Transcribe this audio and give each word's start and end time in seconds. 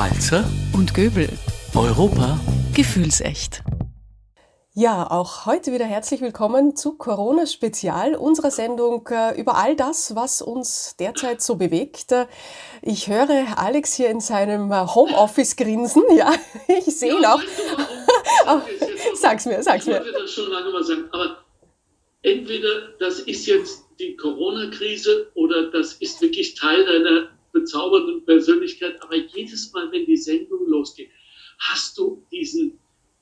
Walzer 0.00 0.50
und 0.72 0.94
Göbel. 0.94 1.28
Europa 1.76 2.40
Gefühlsecht. 2.74 3.60
Ja, 4.72 5.10
auch 5.10 5.44
heute 5.44 5.74
wieder 5.74 5.84
herzlich 5.84 6.22
willkommen 6.22 6.74
zu 6.74 6.96
Corona 6.96 7.44
Spezial, 7.44 8.14
unserer 8.14 8.50
Sendung 8.50 9.06
äh, 9.10 9.38
über 9.38 9.58
all 9.58 9.76
das, 9.76 10.14
was 10.16 10.40
uns 10.40 10.96
derzeit 10.98 11.42
so 11.42 11.56
bewegt. 11.56 12.12
Äh, 12.12 12.28
ich 12.80 13.08
höre 13.08 13.58
Alex 13.58 13.92
hier 13.92 14.08
in 14.08 14.20
seinem 14.20 14.72
äh, 14.72 14.86
Homeoffice 14.86 15.56
grinsen. 15.56 16.02
Ja, 16.16 16.32
ich 16.66 16.86
sehe 16.98 17.18
ihn 17.18 17.26
auch. 17.26 17.42
sag's 19.16 19.44
mir, 19.44 19.62
sag's 19.62 19.84
mir. 19.84 19.98
Ich 19.98 20.04
wollte 20.06 20.18
das 20.18 20.30
schon 20.32 20.50
lange 20.50 20.70
mal 20.70 20.82
sagen, 20.82 21.08
aber 21.10 21.44
entweder 22.22 22.88
das 22.98 23.20
ist 23.20 23.44
jetzt 23.44 23.84
die 23.98 24.16
Corona-Krise 24.16 25.30
oder 25.34 25.70
das 25.70 25.92
ist 25.92 26.22
wirklich 26.22 26.54
Teil 26.54 26.86
deiner 26.86 27.28
bezaubernden 27.52 28.24
Persönlichkeit. 28.24 29.02
Aber 29.02 29.16
jedes 29.16 29.72
Mal, 29.72 29.90
wenn 29.92 30.06
die 30.06 30.16
Sendung 30.16 30.66
losgeht, 30.66 31.10
hast 31.58 31.98
du 31.98 32.26
diesen, 32.30 32.78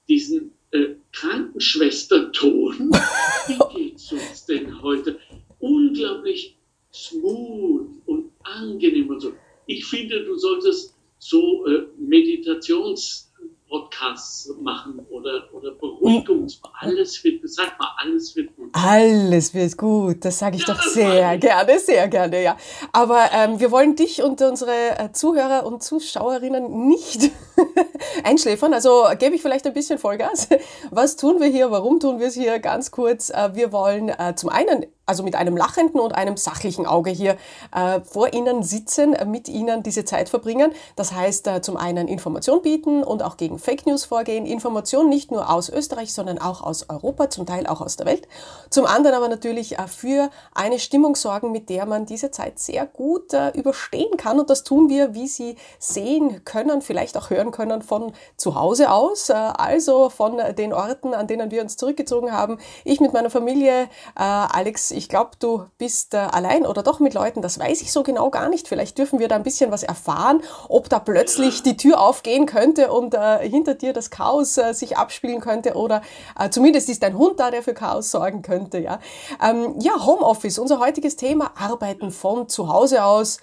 diesen 0.08 0.52
äh, 0.70 0.94
Krankenschwesterton. 1.12 2.90
Wie 3.46 3.74
geht's 3.74 4.12
uns 4.12 4.46
denn 4.46 4.82
heute? 4.82 5.18
Unglaublich 5.58 6.56
smooth 6.92 7.88
und 8.06 8.32
angenehm 8.44 9.08
und 9.08 9.20
so. 9.20 9.32
Ich 9.66 9.84
finde, 9.84 10.24
du 10.24 10.36
solltest 10.36 10.94
so 11.18 11.66
äh, 11.66 11.86
Meditations- 11.98 13.28
Podcasts 13.68 14.54
machen 14.60 15.06
oder, 15.18 15.42
oder 15.52 15.72
Beruhigungs. 15.72 16.60
Alles 16.80 17.22
wird, 17.24 17.40
sag 17.48 17.78
mal, 17.78 17.88
alles 17.98 18.34
wird 18.36 18.54
gut. 18.56 18.70
Alles 18.72 19.54
wird 19.54 19.76
gut, 19.76 20.24
das 20.24 20.38
sage 20.38 20.56
ich 20.56 20.66
ja, 20.66 20.74
doch 20.74 20.82
sehr 20.82 21.38
gerne, 21.38 21.78
sehr 21.78 22.08
gerne, 22.08 22.42
ja. 22.42 22.56
Aber 22.92 23.28
ähm, 23.32 23.60
wir 23.60 23.70
wollen 23.70 23.96
dich 23.96 24.22
und 24.22 24.40
unsere 24.40 24.98
äh, 24.98 25.12
Zuhörer 25.12 25.66
und 25.66 25.82
Zuschauerinnen 25.82 26.88
nicht 26.88 27.30
einschläfern. 28.24 28.74
Also 28.74 29.04
gebe 29.18 29.34
ich 29.34 29.42
vielleicht 29.42 29.66
ein 29.66 29.74
bisschen 29.74 29.98
Vollgas. 29.98 30.48
Was 30.90 31.16
tun 31.16 31.40
wir 31.40 31.48
hier? 31.48 31.70
Warum 31.70 32.00
tun 32.00 32.20
wir 32.20 32.28
es 32.28 32.34
hier? 32.34 32.58
Ganz 32.58 32.90
kurz. 32.90 33.30
Äh, 33.30 33.50
wir 33.54 33.72
wollen 33.72 34.08
äh, 34.08 34.34
zum 34.36 34.50
einen 34.50 34.86
also 35.08 35.22
mit 35.22 35.34
einem 35.34 35.56
lachenden 35.56 36.00
und 36.00 36.14
einem 36.14 36.36
sachlichen 36.36 36.86
Auge 36.86 37.10
hier 37.10 37.36
äh, 37.74 38.00
vor 38.02 38.34
Ihnen 38.34 38.62
sitzen, 38.62 39.14
äh, 39.14 39.24
mit 39.24 39.48
Ihnen 39.48 39.82
diese 39.82 40.04
Zeit 40.04 40.28
verbringen. 40.28 40.72
Das 40.96 41.12
heißt, 41.12 41.46
äh, 41.46 41.62
zum 41.62 41.78
einen 41.78 42.08
Information 42.08 42.60
bieten 42.60 43.02
und 43.02 43.22
auch 43.22 43.38
gegen 43.38 43.58
Fake 43.58 43.86
News 43.86 44.04
vorgehen. 44.04 44.44
Information 44.44 45.07
nicht 45.08 45.30
nur 45.30 45.50
aus 45.50 45.68
Österreich, 45.68 46.12
sondern 46.12 46.38
auch 46.38 46.62
aus 46.62 46.88
Europa, 46.88 47.30
zum 47.30 47.46
Teil 47.46 47.66
auch 47.66 47.80
aus 47.80 47.96
der 47.96 48.06
Welt. 48.06 48.28
Zum 48.70 48.86
anderen 48.86 49.16
aber 49.16 49.28
natürlich 49.28 49.78
äh, 49.78 49.88
für 49.88 50.30
eine 50.54 50.78
Stimmung 50.78 51.16
sorgen, 51.16 51.52
mit 51.52 51.70
der 51.70 51.86
man 51.86 52.06
diese 52.06 52.30
Zeit 52.30 52.58
sehr 52.58 52.86
gut 52.86 53.32
äh, 53.32 53.50
überstehen 53.50 54.16
kann. 54.16 54.38
Und 54.38 54.50
das 54.50 54.64
tun 54.64 54.88
wir, 54.88 55.14
wie 55.14 55.26
Sie 55.26 55.56
sehen 55.78 56.44
können, 56.44 56.82
vielleicht 56.82 57.16
auch 57.16 57.30
hören 57.30 57.50
können, 57.50 57.82
von 57.82 58.12
zu 58.36 58.54
Hause 58.54 58.90
aus, 58.90 59.30
äh, 59.30 59.32
also 59.32 60.10
von 60.10 60.38
den 60.56 60.72
Orten, 60.72 61.14
an 61.14 61.26
denen 61.26 61.50
wir 61.50 61.62
uns 61.62 61.76
zurückgezogen 61.76 62.32
haben. 62.32 62.58
Ich 62.84 63.00
mit 63.00 63.12
meiner 63.12 63.30
Familie, 63.30 63.88
Alex, 64.14 64.90
ich 64.90 65.08
glaube, 65.08 65.30
du 65.38 65.64
bist 65.78 66.14
allein 66.14 66.66
oder 66.66 66.82
doch 66.82 67.00
mit 67.00 67.14
Leuten, 67.14 67.42
das 67.42 67.58
weiß 67.58 67.80
ich 67.82 67.92
so 67.92 68.02
genau 68.02 68.30
gar 68.30 68.48
nicht. 68.48 68.68
Vielleicht 68.68 68.98
dürfen 68.98 69.18
wir 69.18 69.28
da 69.28 69.36
ein 69.36 69.42
bisschen 69.42 69.70
was 69.70 69.82
erfahren, 69.82 70.42
ob 70.68 70.88
da 70.88 70.98
plötzlich 70.98 71.62
die 71.62 71.76
Tür 71.76 72.00
aufgehen 72.00 72.46
könnte 72.46 72.92
und 72.92 73.16
hinter 73.40 73.74
dir 73.74 73.92
das 73.92 74.10
Chaos 74.10 74.54
sich 74.72 74.97
abspielen 74.98 75.40
könnte 75.40 75.74
oder 75.74 76.02
äh, 76.38 76.50
zumindest 76.50 76.88
ist 76.88 77.02
dein 77.02 77.16
Hund 77.16 77.40
da, 77.40 77.50
der 77.50 77.62
für 77.62 77.74
Chaos 77.74 78.10
sorgen 78.10 78.42
könnte. 78.42 78.78
Ja, 78.78 79.00
ähm, 79.42 79.74
ja 79.80 80.04
Homeoffice, 80.04 80.58
unser 80.58 80.80
heutiges 80.80 81.16
Thema, 81.16 81.52
Arbeiten 81.56 82.10
von 82.10 82.48
zu 82.48 82.68
Hause 82.68 83.04
aus. 83.04 83.38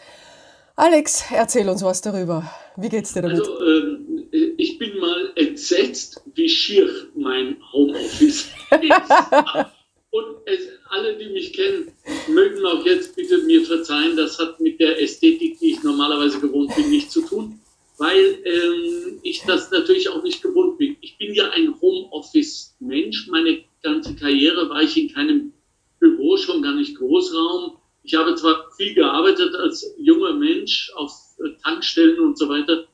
Alex, 0.76 1.26
erzähl 1.34 1.70
uns 1.70 1.84
was 1.84 2.02
darüber. 2.02 2.52
Wie 2.76 2.90
geht's 2.90 3.14
dir 3.14 3.22
damit? 3.22 3.40
Also, 3.40 3.60
ähm, 3.62 4.28
ich 4.58 4.78
bin 4.78 5.00
mal 5.00 5.32
entsetzt, 5.36 6.22
wie 6.34 6.50
schier 6.50 6.90
mein 7.16 7.58
Homeoffice 7.72 8.50
ist. 8.82 9.06
Und 10.12 10.38
es, 10.46 10.70
alle, 10.90 11.18
die 11.18 11.30
mich 11.30 11.54
kennen, 11.54 11.92
mögen 12.30 12.66
auch 12.66 12.86
jetzt 12.86 13.16
bitte 13.16 13.38
mir 13.40 13.66
verzeihen, 13.66 14.16
das 14.16 14.40
hat 14.40 14.60
mit 14.62 14.80
der 14.80 15.02
Ästhetik, 15.02 15.60
die 15.60 15.74
ich 15.74 15.84
normalerweise 15.84 16.40
gewohnt 16.40 16.74
bin, 16.76 16.90
nichts 16.90 17.14
zu 17.14 17.22
tun, 17.22 17.60
weil 17.98 18.42
ähm, 18.44 19.20
ich 19.24 19.44
das 19.46 19.72
natürlich 19.72 20.10
auch 20.10 20.24
nicht 20.24 20.42
gewohnt 20.42 20.78
bin. 20.78 20.98
Ich 21.02 21.18
bin 21.18 21.34
ja 21.34 21.50
ein 21.50 21.80
Homeoffice-Mensch. 21.80 23.28
Meine 23.30 23.64
ganze 23.82 24.16
Karriere 24.16 24.70
war 24.70 24.82
ich 24.82 24.98
in 24.98 25.14
keinem 25.14 25.54
Büro, 26.00 26.38
schon 26.38 26.62
gar 26.62 26.76
nicht 26.76 26.98
Großraum. 26.98 27.78
Ich 28.04 28.14
habe 28.16 28.36
zwar 28.36 28.70
viel 28.78 28.94
gearbeitet 28.94 29.56
als 29.56 29.96
junger 29.98 30.34
Mensch 30.34 30.92
auf 30.96 31.12
äh, 31.40 31.50
Tankstellen 31.64 32.20
und 32.20 32.38
so 32.38 32.50
weiter, 32.50 32.88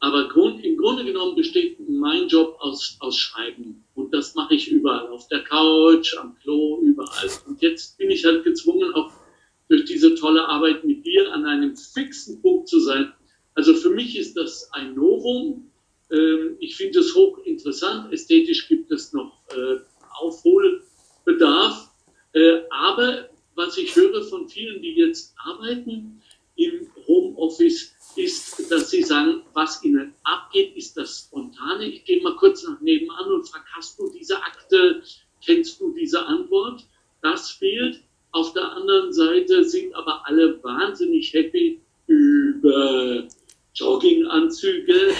aber 0.00 0.28
Grund, 0.28 0.64
im 0.64 0.78
Grunde 0.78 1.04
genommen 1.04 1.36
besteht 1.36 1.78
mein 1.88 2.26
Job 2.28 2.56
aus, 2.60 2.96
aus 3.00 3.16
Schreiben. 3.18 3.84
Und 3.94 4.14
das 4.14 4.34
mache 4.34 4.54
ich 4.54 4.70
überall. 4.70 5.08
Auf 5.08 5.28
der 5.28 5.44
Couch, 5.44 6.16
am 6.16 6.36
Klo, 6.42 6.80
überall. 6.82 7.30
Und 7.46 7.60
jetzt 7.60 7.98
bin 7.98 8.10
ich 8.10 8.24
halt 8.24 8.42
gezwungen, 8.44 8.94
auch 8.94 9.12
durch 9.68 9.84
diese 9.84 10.14
tolle 10.14 10.48
Arbeit 10.48 10.84
mit 10.84 11.04
dir 11.04 11.32
an 11.32 11.44
einem 11.44 11.76
fixen 11.76 12.40
Punkt 12.40 12.68
zu 12.68 12.80
sein. 12.80 13.12
Also 13.54 13.74
für 13.74 13.90
mich 13.90 14.16
ist 14.16 14.36
das 14.36 14.70
ein 14.72 14.94
Novum. 14.94 15.70
Ähm, 16.10 16.56
ich 16.60 16.76
finde 16.76 17.00
es 17.00 17.14
hochinteressant. 17.14 18.12
Ästhetisch 18.12 18.68
gibt 18.68 18.90
es 18.90 19.12
noch 19.12 19.42
äh, 19.50 19.78
Aufholbedarf. 20.20 21.90
Äh, 22.32 22.62
aber 22.70 23.28
was 23.54 23.76
ich 23.76 23.94
höre 23.94 24.22
von 24.24 24.48
vielen, 24.48 24.80
die 24.82 24.94
jetzt 24.94 25.34
arbeiten 25.44 26.22
im 26.56 26.86
Homeoffice, 27.06 27.94
ist, 28.16 28.70
dass 28.70 28.90
sie 28.90 29.02
sagen, 29.02 29.42
was 29.52 29.82
ihnen 29.84 30.14
abgeht, 30.24 30.76
ist 30.76 30.96
das 30.96 31.20
Spontane. 31.20 31.86
Ich 31.86 32.04
gehe 32.04 32.22
mal 32.22 32.36
kurz 32.36 32.66
nach 32.66 32.80
nebenan 32.80 33.32
und 33.32 33.48
frage, 33.48 33.64
hast 33.76 33.98
du 33.98 34.10
diese 34.10 34.36
Akte, 34.42 35.02
kennst 35.44 35.80
du 35.80 35.92
diese 35.92 36.24
Antwort? 36.26 36.84
Das 37.22 37.50
fehlt. 37.50 38.02
Auf 38.32 38.52
der 38.52 38.70
anderen 38.72 39.12
Seite 39.12 39.64
sind 39.64 39.94
aber 39.94 40.26
alle 40.26 40.62
wahnsinnig 40.62 41.32
happy 41.32 41.80
über 42.06 43.28
Jogginganzüge. 43.80 45.14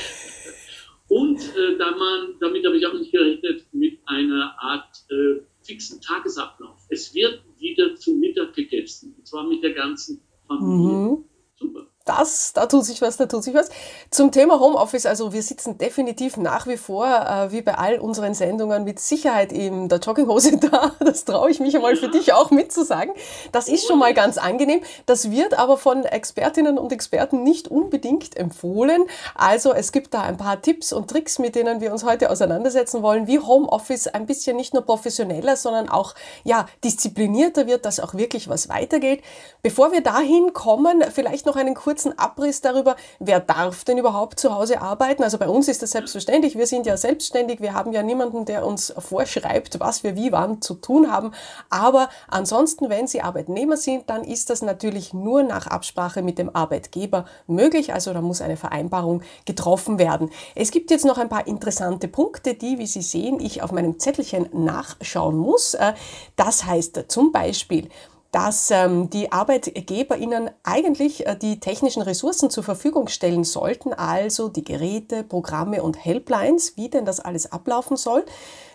Und 1.08 1.40
äh, 1.40 1.76
da 1.76 1.90
man, 1.90 2.36
damit 2.38 2.64
habe 2.64 2.76
ich 2.76 2.86
auch 2.86 2.92
nicht 2.92 3.10
gerechnet, 3.10 3.66
mit 3.72 3.98
einer 4.06 4.54
Art 4.58 5.04
äh, 5.10 5.40
fixen 5.62 6.00
Tagesablauf. 6.00 6.78
Es 6.88 7.12
wird 7.14 7.42
wieder 7.58 7.96
zu 7.96 8.14
Mittag 8.14 8.54
gegessen, 8.54 9.14
und 9.18 9.26
zwar 9.26 9.48
mit 9.48 9.62
der 9.62 9.72
ganzen 9.72 10.22
Familie. 10.46 10.92
Mhm. 10.92 11.24
Super 11.56 11.90
das, 12.10 12.52
da 12.52 12.66
tut 12.66 12.84
sich 12.84 13.00
was, 13.02 13.16
da 13.16 13.26
tut 13.26 13.44
sich 13.44 13.54
was. 13.54 13.70
Zum 14.12 14.32
Thema 14.32 14.58
Homeoffice, 14.58 15.06
also 15.06 15.32
wir 15.32 15.40
sitzen 15.40 15.78
definitiv 15.78 16.36
nach 16.36 16.66
wie 16.66 16.76
vor, 16.76 17.06
äh, 17.06 17.52
wie 17.52 17.62
bei 17.62 17.76
all 17.78 18.00
unseren 18.00 18.34
Sendungen, 18.34 18.82
mit 18.82 18.98
Sicherheit 18.98 19.52
in 19.52 19.88
der 19.88 20.00
Jogginghose 20.00 20.56
da. 20.72 20.96
Das 20.98 21.24
traue 21.24 21.48
ich 21.48 21.60
mich 21.60 21.76
einmal 21.76 21.94
für 21.94 22.08
dich 22.08 22.32
auch 22.32 22.50
mitzusagen. 22.50 23.14
Das 23.52 23.68
ist 23.68 23.86
schon 23.86 24.00
mal 24.00 24.12
ganz 24.12 24.36
angenehm. 24.36 24.80
Das 25.06 25.30
wird 25.30 25.56
aber 25.56 25.76
von 25.76 26.04
Expertinnen 26.04 26.76
und 26.76 26.90
Experten 26.90 27.44
nicht 27.44 27.68
unbedingt 27.68 28.36
empfohlen. 28.36 29.04
Also 29.36 29.72
es 29.72 29.92
gibt 29.92 30.12
da 30.12 30.22
ein 30.22 30.36
paar 30.36 30.60
Tipps 30.60 30.92
und 30.92 31.08
Tricks, 31.08 31.38
mit 31.38 31.54
denen 31.54 31.80
wir 31.80 31.92
uns 31.92 32.02
heute 32.02 32.30
auseinandersetzen 32.30 33.04
wollen, 33.04 33.28
wie 33.28 33.38
Homeoffice 33.38 34.08
ein 34.08 34.26
bisschen 34.26 34.56
nicht 34.56 34.74
nur 34.74 34.82
professioneller, 34.82 35.54
sondern 35.54 35.88
auch, 35.88 36.16
ja, 36.42 36.66
disziplinierter 36.82 37.68
wird, 37.68 37.84
dass 37.84 38.00
auch 38.00 38.14
wirklich 38.14 38.48
was 38.48 38.68
weitergeht. 38.68 39.22
Bevor 39.62 39.92
wir 39.92 40.00
dahin 40.00 40.52
kommen, 40.52 41.04
vielleicht 41.14 41.46
noch 41.46 41.54
einen 41.54 41.76
kurzen 41.76 42.18
Abriss 42.18 42.60
darüber, 42.60 42.96
wer 43.20 43.38
darf 43.38 43.84
denn 43.84 43.99
überhaupt 44.00 44.40
zu 44.40 44.52
Hause 44.54 44.82
arbeiten. 44.82 45.22
Also 45.22 45.38
bei 45.38 45.48
uns 45.48 45.68
ist 45.68 45.82
das 45.82 45.92
selbstverständlich. 45.92 46.56
Wir 46.56 46.66
sind 46.66 46.86
ja 46.86 46.96
selbstständig. 46.96 47.60
Wir 47.60 47.74
haben 47.74 47.92
ja 47.92 48.02
niemanden, 48.02 48.44
der 48.44 48.66
uns 48.66 48.92
vorschreibt, 48.98 49.78
was 49.78 50.02
wir 50.02 50.16
wie 50.16 50.32
wann 50.32 50.60
zu 50.60 50.74
tun 50.74 51.12
haben. 51.12 51.32
Aber 51.68 52.08
ansonsten, 52.28 52.90
wenn 52.90 53.06
Sie 53.06 53.22
Arbeitnehmer 53.22 53.76
sind, 53.76 54.10
dann 54.10 54.24
ist 54.24 54.50
das 54.50 54.62
natürlich 54.62 55.14
nur 55.14 55.42
nach 55.42 55.66
Absprache 55.66 56.22
mit 56.22 56.38
dem 56.38 56.54
Arbeitgeber 56.54 57.26
möglich. 57.46 57.92
Also 57.94 58.12
da 58.12 58.20
muss 58.20 58.40
eine 58.40 58.56
Vereinbarung 58.56 59.22
getroffen 59.44 59.98
werden. 59.98 60.30
Es 60.54 60.70
gibt 60.70 60.90
jetzt 60.90 61.04
noch 61.04 61.18
ein 61.18 61.28
paar 61.28 61.46
interessante 61.46 62.08
Punkte, 62.08 62.54
die, 62.54 62.78
wie 62.78 62.86
Sie 62.86 63.02
sehen, 63.02 63.38
ich 63.40 63.62
auf 63.62 63.70
meinem 63.70 63.98
Zettelchen 64.00 64.48
nachschauen 64.52 65.36
muss. 65.36 65.74
Äh, 65.74 65.92
das 66.36 66.64
heißt 66.64 67.04
zum 67.08 67.30
Beispiel, 67.32 67.88
dass 68.32 68.70
ähm, 68.70 69.10
die 69.10 69.32
Arbeitgeber 69.32 70.16
ihnen 70.16 70.50
eigentlich 70.62 71.26
äh, 71.26 71.36
die 71.36 71.58
technischen 71.58 72.02
Ressourcen 72.02 72.50
zur 72.50 72.62
Verfügung 72.62 73.08
stellen 73.08 73.44
sollten, 73.44 73.92
also 73.92 74.48
die 74.48 74.64
Geräte, 74.64 75.24
Programme 75.24 75.82
und 75.82 76.04
Helplines, 76.04 76.76
wie 76.76 76.88
denn 76.88 77.04
das 77.04 77.20
alles 77.20 77.50
ablaufen 77.50 77.96
soll. 77.96 78.24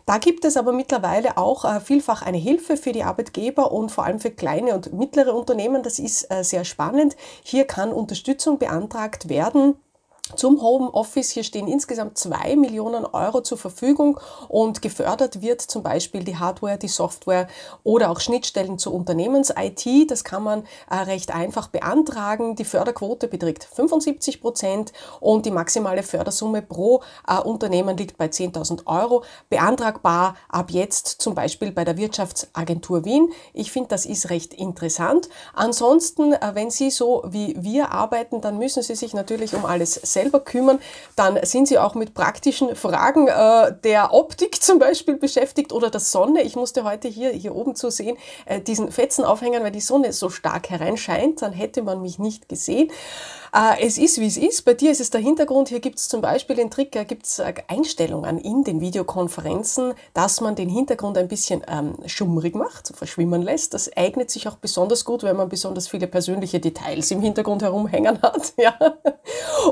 Da 0.06 0.18
gibt 0.19 0.46
es 0.46 0.57
aber 0.57 0.72
mittlerweile 0.72 1.38
auch 1.38 1.66
äh, 1.66 1.80
vielfach 1.80 2.22
eine 2.22 2.38
Hilfe 2.38 2.78
für 2.78 2.92
die 2.92 3.04
Arbeitgeber 3.04 3.72
und 3.72 3.92
vor 3.92 4.06
allem 4.06 4.19
für 4.19 4.31
kleine 4.31 4.75
und 4.75 4.94
mittlere 4.94 5.34
Unternehmen. 5.34 5.84
Das 5.84 6.00
ist 6.00 6.30
äh, 6.30 6.44
sehr 6.44 6.66
spannend. 6.66 7.16
Hier 7.44 7.66
kann 7.66 7.92
Unterstützung 7.92 8.60
beantragt 8.60 9.30
werden 9.30 9.75
zum 10.36 10.62
Homeoffice. 10.62 11.32
Hier 11.32 11.44
stehen 11.44 11.68
insgesamt 11.68 12.18
zwei 12.18 12.56
Millionen 12.56 13.06
Euro 13.06 13.42
zur 13.42 13.58
Verfügung 13.58 14.20
und 14.48 14.82
gefördert 14.82 15.42
wird 15.42 15.62
zum 15.62 15.84
Beispiel 15.84 16.24
die 16.24 16.38
Hardware, 16.38 16.78
die 16.78 16.88
Software 16.88 17.48
oder 17.84 18.10
auch 18.10 18.20
Schnittstellen 18.20 18.78
zur 18.78 18.94
Unternehmens-IT. 18.94 20.10
Das 20.10 20.24
kann 20.24 20.44
man 20.44 20.64
äh, 20.90 20.96
recht 20.96 21.34
einfach 21.34 21.68
beantragen. 21.68 22.56
Die 22.56 22.66
Förderquote 22.66 23.28
beträgt 23.28 23.64
75 23.64 24.42
Prozent 24.42 24.94
und 25.20 25.46
die 25.46 25.52
maximale 25.52 26.04
Fördersumme 26.04 26.62
pro 26.62 27.02
äh, 27.28 27.40
Unternehmen 27.40 27.98
liegt 27.98 28.18
bei 28.18 28.28
10.000 28.28 28.86
Euro. 28.86 29.24
Beantragbar 29.50 30.36
ab 30.50 30.72
jetzt 30.72 31.08
zum 31.22 31.36
Beispiel 31.36 31.72
bei 31.72 31.84
der 31.84 31.98
Wirtschaftsagentur 31.98 33.06
Wien. 33.06 33.32
Ich 33.54 33.72
finde, 33.72 33.90
das 33.90 34.06
ist 34.06 34.30
recht 34.30 34.54
interessant. 34.54 35.30
Ansonsten, 35.54 36.34
äh, 36.34 36.52
wenn 36.54 36.70
Sie 36.70 36.92
so 36.92 37.24
wie 37.28 37.56
wir 37.60 37.92
arbeiten, 37.92 38.42
dann 38.42 38.58
müssen 38.58 38.84
Sie 38.84 38.96
sich 38.96 39.14
natürlich 39.14 39.56
um 39.56 39.66
alles 39.66 40.00
selber 40.25 40.39
kümmern. 40.39 40.80
Dann 41.16 41.39
sind 41.44 41.68
Sie 41.68 41.77
auch 41.77 41.95
mit 41.95 42.13
praktischen 42.13 42.75
Fragen 42.75 43.27
äh, 43.27 43.74
der 43.83 44.13
Optik 44.13 44.62
zum 44.62 44.80
Beispiel 44.80 45.16
beschäftigt 45.16 45.72
oder 45.72 45.89
der 45.89 46.00
Sonne. 46.00 46.42
Ich 46.42 46.56
musste 46.56 46.83
heute 46.83 47.07
hier, 47.07 47.31
hier 47.31 47.56
oben 47.56 47.75
zu 47.75 47.89
sehen, 47.89 48.18
äh, 48.45 48.60
diesen 48.60 48.92
Fetzen 48.92 49.24
aufhängen, 49.24 49.63
weil 49.63 49.72
die 49.72 49.81
Sonne 49.81 50.13
so 50.13 50.30
stark 50.30 50.69
hereinscheint. 50.69 51.42
Dann 51.42 51.54
hätte 51.54 51.81
man 51.81 52.01
mich 52.01 52.19
nicht 52.19 52.50
gesehen. 52.50 52.92
Äh, 53.53 53.86
es 53.86 53.97
ist, 53.97 54.19
wie 54.19 54.27
es 54.27 54.38
ist. 54.38 54.63
Bei 54.63 54.74
dir 54.74 54.92
ist 54.92 55.01
es 55.01 55.09
der 55.09 55.21
Hintergrund. 55.21 55.69
Hier 55.69 55.80
gibt 55.80 56.00
es 56.00 56.07
zum 56.07 56.21
Beispiel 56.21 56.56
den 56.56 56.71
Trick, 56.71 56.95
äh, 56.95 57.06
gibt 57.06 57.25
es 57.25 57.42
Einstellungen 57.68 58.38
in 58.38 58.63
den 58.63 58.81
Videokonferenzen, 58.81 59.94
dass 60.13 60.42
man 60.42 60.56
den 60.56 60.69
Hintergrund 60.69 61.18
ein 61.18 61.27
bisschen 61.27 61.63
ähm, 61.68 61.95
schummrig 62.06 62.56
macht, 62.56 62.95
verschwimmen 62.95 63.42
lässt. 63.42 63.74
Das 63.74 63.95
eignet 63.95 64.30
sich 64.30 64.47
auch 64.47 64.56
besonders 64.56 65.06
gut, 65.06 65.24
wenn 65.24 65.36
man 65.36 65.50
besonders 65.50 65.88
viele 65.88 66.07
persönliche 66.07 66.59
Details 66.59 67.12
im 67.12 67.21
Hintergrund 67.21 67.62
herumhängen 67.62 68.21
hat. 68.21 68.53
Ja. 68.65 68.77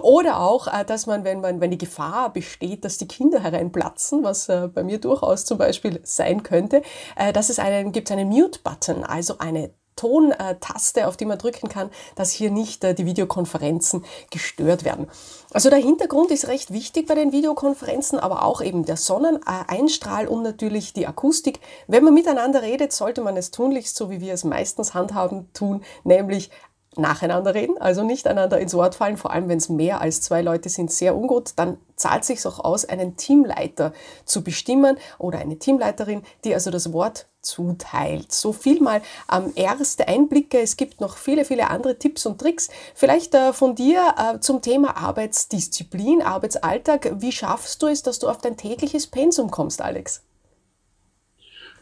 Oder 0.01 0.39
auch, 0.39 0.67
äh, 0.67 0.83
dass 0.85 1.05
man, 1.05 1.23
wenn 1.23 1.41
man, 1.41 1.61
wenn 1.61 1.71
die 1.71 1.77
Gefahr 1.77 2.31
besteht, 2.31 2.85
dass 2.85 2.97
die 2.97 3.07
Kinder 3.07 3.39
hereinplatzen, 3.39 4.23
was 4.23 4.49
äh, 4.49 4.67
bei 4.67 4.83
mir 4.83 4.99
durchaus 4.99 5.45
zum 5.45 5.57
Beispiel 5.57 5.99
sein 6.03 6.43
könnte, 6.43 6.81
äh, 7.15 7.33
dass 7.33 7.49
es 7.49 7.59
einen, 7.59 7.91
gibt 7.91 8.11
einen 8.11 8.29
Mute-Button, 8.29 9.03
also 9.03 9.37
eine 9.39 9.71
Tontaste, 9.95 11.07
auf 11.07 11.17
die 11.17 11.25
man 11.25 11.37
drücken 11.37 11.69
kann, 11.69 11.89
dass 12.15 12.31
hier 12.31 12.51
nicht 12.51 12.83
äh, 12.83 12.93
die 12.93 13.05
Videokonferenzen 13.05 14.03
gestört 14.29 14.83
werden. 14.83 15.07
Also 15.51 15.69
der 15.69 15.79
Hintergrund 15.79 16.31
ist 16.31 16.47
recht 16.47 16.73
wichtig 16.73 17.07
bei 17.07 17.15
den 17.15 17.31
Videokonferenzen, 17.31 18.19
aber 18.19 18.43
auch 18.43 18.61
eben 18.61 18.85
der 18.85 18.97
Sonneneinstrahl 18.97 20.27
und 20.27 20.41
natürlich 20.41 20.93
die 20.93 21.07
Akustik. 21.07 21.59
Wenn 21.87 22.03
man 22.03 22.13
miteinander 22.13 22.61
redet, 22.61 22.91
sollte 22.91 23.21
man 23.21 23.37
es 23.37 23.51
tunlichst, 23.51 23.95
so 23.95 24.09
wie 24.09 24.21
wir 24.21 24.33
es 24.33 24.43
meistens 24.43 24.93
handhaben, 24.93 25.51
tun, 25.53 25.83
nämlich 26.03 26.49
nacheinander 26.97 27.53
reden, 27.53 27.77
also 27.79 28.03
nicht 28.03 28.27
einander 28.27 28.59
ins 28.59 28.73
Wort 28.73 28.95
fallen, 28.95 29.17
vor 29.17 29.31
allem 29.31 29.49
wenn 29.49 29.57
es 29.57 29.69
mehr 29.69 30.01
als 30.01 30.21
zwei 30.21 30.41
Leute 30.41 30.69
sind, 30.69 30.91
sehr 30.91 31.15
ungut, 31.15 31.53
dann 31.55 31.77
zahlt 31.95 32.25
sich 32.25 32.45
auch 32.45 32.59
aus, 32.59 32.85
einen 32.85 33.15
Teamleiter 33.17 33.93
zu 34.25 34.43
bestimmen 34.43 34.97
oder 35.19 35.39
eine 35.39 35.59
Teamleiterin, 35.59 36.23
die 36.43 36.53
also 36.53 36.71
das 36.71 36.91
Wort 36.91 37.27
zuteilt. 37.41 38.31
So 38.31 38.53
viel 38.53 38.81
mal 38.81 39.01
ähm, 39.31 39.51
erste 39.55 40.07
Einblicke. 40.07 40.59
Es 40.59 40.77
gibt 40.77 41.01
noch 41.01 41.17
viele, 41.17 41.45
viele 41.45 41.69
andere 41.69 41.99
Tipps 41.99 42.25
und 42.25 42.39
Tricks. 42.39 42.69
Vielleicht 42.95 43.35
äh, 43.35 43.53
von 43.53 43.75
dir 43.75 44.15
äh, 44.17 44.39
zum 44.39 44.61
Thema 44.61 44.97
Arbeitsdisziplin, 44.97 46.21
Arbeitsalltag. 46.21 47.21
Wie 47.21 47.31
schaffst 47.31 47.81
du 47.81 47.87
es, 47.87 48.01
dass 48.01 48.19
du 48.19 48.29
auf 48.29 48.39
dein 48.39 48.57
tägliches 48.57 49.07
Pensum 49.07 49.51
kommst, 49.51 49.81
Alex? 49.81 50.23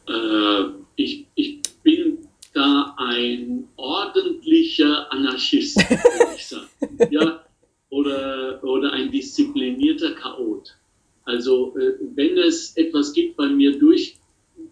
Äh, 0.08 0.72
ich, 0.96 1.28
ich 1.36 1.62
bin 1.84 2.28
da 2.54 2.96
ein 2.98 3.68
ordentlicher 3.78 5.12
Anarchist, 5.12 5.78
würde 5.78 6.36
ich 6.36 6.48
sagen. 6.48 6.68
ja, 7.10 7.44
oder, 7.90 8.64
oder 8.64 8.94
ein 8.94 9.12
disziplinierter 9.12 10.14
Chaot. 10.16 10.76
Also 11.24 11.76
äh, 11.78 11.94
wenn 12.16 12.38
es 12.38 12.76
etwas 12.78 13.14
gibt 13.14 13.38
bei 13.38 13.48
mir 13.48 13.78
durch, 13.78 14.18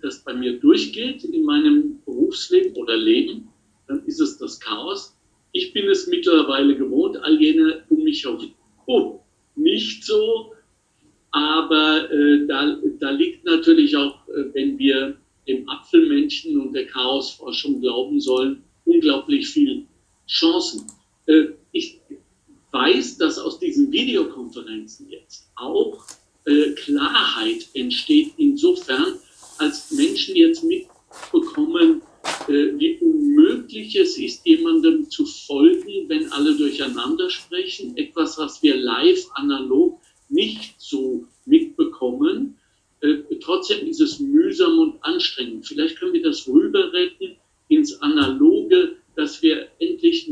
das 0.01 0.24
bei 0.24 0.33
mir 0.33 0.59
durchgeht 0.59 1.24
in 1.24 1.44
meinem 1.44 2.01
Berufsleben 2.06 2.75
oder 2.75 2.98
Leben, 2.98 3.50
dann 3.88 4.06
ist 4.06 4.19
es 4.19 4.38
das 4.38 4.59
Chaos. 4.59 5.15
Ich 5.51 5.74
bin 5.74 5.88
es 5.88 6.07
mittlerweile 6.07 6.75
gewohnt, 6.75 7.18
all 7.18 7.39
jene 7.39 7.83
um 7.89 8.03
mich 8.03 8.24
herum. 8.24 8.51
Oh, 8.86 9.19
nicht 9.56 10.03
so, 10.06 10.53
aber 11.31 12.12
äh, 12.12 12.45
da, 12.48 12.77
da 13.00 13.12
liegt 13.12 13.45
natürlich 13.45 13.95
auch, 13.95 14.27
äh, 14.29 14.53
wenn 14.53 14.77
wir 14.79 15.18
dem 15.48 15.68
Apfelmenschen 15.68 16.59
und 16.59 16.74
der 16.74 16.88
Chaosforschung 16.88 17.81
glauben 17.81 18.19
sollen, 18.21 18.63
unglaublich 18.86 19.50
viel 19.50 19.86
Chancen. 20.27 20.83
Äh, 21.25 21.48
ich 21.71 22.00
weiß, 22.71 23.18
dass 23.18 23.39
aus 23.39 23.59
diesen 23.59 23.91
Videokonferenzen 23.91 25.09
jetzt 25.09 25.50
auch 25.56 26.03
äh, 26.45 26.71
Klarheit 26.71 27.68
entsteht, 27.74 28.33
insofern, 28.38 29.15
als 29.57 29.91
Menschen 29.91 30.36
jetzt 30.36 30.63
mitbekommen, 30.63 32.01
äh, 32.48 32.79
wie 32.79 32.98
unmöglich 33.01 33.95
es 33.95 34.18
ist, 34.18 34.45
jemandem 34.45 35.09
zu 35.09 35.25
folgen, 35.25 36.07
wenn 36.07 36.31
durcheinander 37.00 37.30
sprechen. 37.30 37.98
Etwas, 37.98 38.38
was 38.38 38.62
wir 38.62 38.75
live 38.75 39.25
analog 39.34 40.00
nicht 40.30 40.75
so 40.78 41.25
mitbekommen. 41.46 42.57
Äh, 43.01 43.18
trotzdem 43.42 43.88
ist 43.88 44.01
es 44.01 44.19
mühsam 44.19 44.80
und 44.80 45.04
anstrengend. 45.04 45.66
Vielleicht 45.66 45.98
können 45.98 46.13
wir 46.13 46.24
das 46.24 46.48
rüber 46.48 46.92
retten 46.94 47.38
ins 47.69 48.01
Analoge, 48.01 48.98
dass 49.16 49.42
wir 49.42 49.69
endlich 49.80 50.30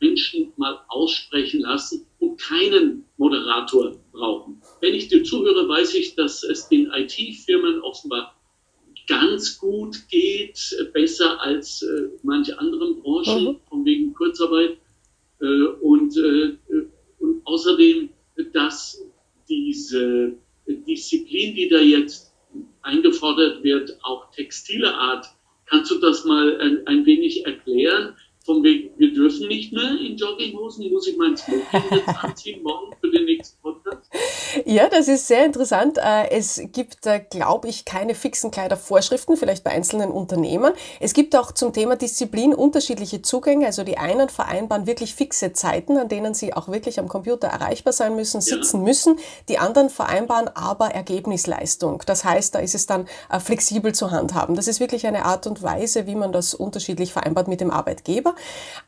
Menschen 0.00 0.52
mal 0.56 0.80
aussprechen 0.88 1.60
lassen 1.60 2.06
und 2.18 2.40
keinen 2.40 3.04
Moderator 3.16 3.96
brauchen. 4.12 4.62
Wenn 4.80 4.94
ich 4.94 5.08
dir 5.08 5.24
zuhöre, 5.24 5.68
weiß 5.68 5.94
ich, 5.94 6.14
dass 6.14 6.42
es 6.44 6.68
den 6.68 6.90
IT-Firmen 6.92 7.80
offenbar 7.80 8.34
ganz 9.06 9.58
gut 9.58 10.08
geht, 10.08 10.76
besser 10.92 11.40
als 11.40 11.82
äh, 11.82 12.10
manche 12.22 12.58
anderen 12.58 13.00
Branchen, 13.00 13.44
mhm. 13.44 13.56
von 13.68 13.84
wegen 13.84 14.12
Kurzarbeit. 14.12 14.76
Äh, 15.40 15.64
und, 15.80 16.16
äh, 16.16 16.56
und 17.18 17.42
außerdem, 17.44 18.10
dass 18.52 19.04
diese 19.48 20.34
Disziplin, 20.66 21.54
die 21.54 21.68
da 21.68 21.78
jetzt 21.78 22.32
eingefordert 22.82 23.62
wird, 23.62 23.98
auch 24.02 24.30
textile 24.32 24.94
Art, 24.94 25.26
kannst 25.66 25.90
du 25.90 25.98
das 25.98 26.24
mal 26.24 26.60
ein, 26.60 26.86
ein 26.86 27.06
wenig 27.06 27.44
erklären? 27.46 28.14
Von 28.44 28.62
wegen, 28.62 28.90
wir 28.98 29.12
dürfen 29.12 29.48
nicht 29.48 29.72
mehr 29.72 29.98
in 30.00 30.16
Jogginghosen, 30.16 30.90
muss 30.90 31.06
ich 31.06 31.16
mein 31.18 31.36
Smoking 31.36 31.82
jetzt 31.90 32.24
anziehen 32.24 32.62
morgen 32.62 32.96
für 33.00 33.10
den 33.10 33.26
nächsten 33.26 33.60
Podcast? 33.60 33.77
Ja, 34.70 34.90
das 34.90 35.08
ist 35.08 35.26
sehr 35.26 35.46
interessant. 35.46 35.96
Äh, 35.96 36.28
es 36.28 36.60
gibt, 36.72 36.98
glaube 37.30 37.68
ich, 37.68 37.86
keine 37.86 38.14
fixen 38.14 38.50
Kleidervorschriften, 38.50 39.38
vielleicht 39.38 39.64
bei 39.64 39.70
einzelnen 39.70 40.10
Unternehmen. 40.10 40.74
Es 41.00 41.14
gibt 41.14 41.34
auch 41.36 41.52
zum 41.52 41.72
Thema 41.72 41.96
Disziplin 41.96 42.52
unterschiedliche 42.52 43.22
Zugänge. 43.22 43.64
Also 43.64 43.82
die 43.82 43.96
einen 43.96 44.28
vereinbaren 44.28 44.86
wirklich 44.86 45.14
fixe 45.14 45.54
Zeiten, 45.54 45.96
an 45.96 46.10
denen 46.10 46.34
sie 46.34 46.52
auch 46.52 46.68
wirklich 46.68 47.00
am 47.00 47.08
Computer 47.08 47.48
erreichbar 47.48 47.94
sein 47.94 48.14
müssen, 48.14 48.42
sitzen 48.42 48.80
ja. 48.80 48.82
müssen. 48.82 49.18
Die 49.48 49.56
anderen 49.56 49.88
vereinbaren 49.88 50.48
aber 50.54 50.90
Ergebnisleistung. 50.90 52.02
Das 52.04 52.24
heißt, 52.24 52.54
da 52.54 52.58
ist 52.58 52.74
es 52.74 52.84
dann 52.84 53.08
äh, 53.32 53.40
flexibel 53.40 53.94
zu 53.94 54.10
handhaben. 54.10 54.54
Das 54.54 54.68
ist 54.68 54.80
wirklich 54.80 55.06
eine 55.06 55.24
Art 55.24 55.46
und 55.46 55.62
Weise, 55.62 56.06
wie 56.06 56.14
man 56.14 56.30
das 56.30 56.52
unterschiedlich 56.52 57.14
vereinbart 57.14 57.48
mit 57.48 57.62
dem 57.62 57.70
Arbeitgeber. 57.70 58.34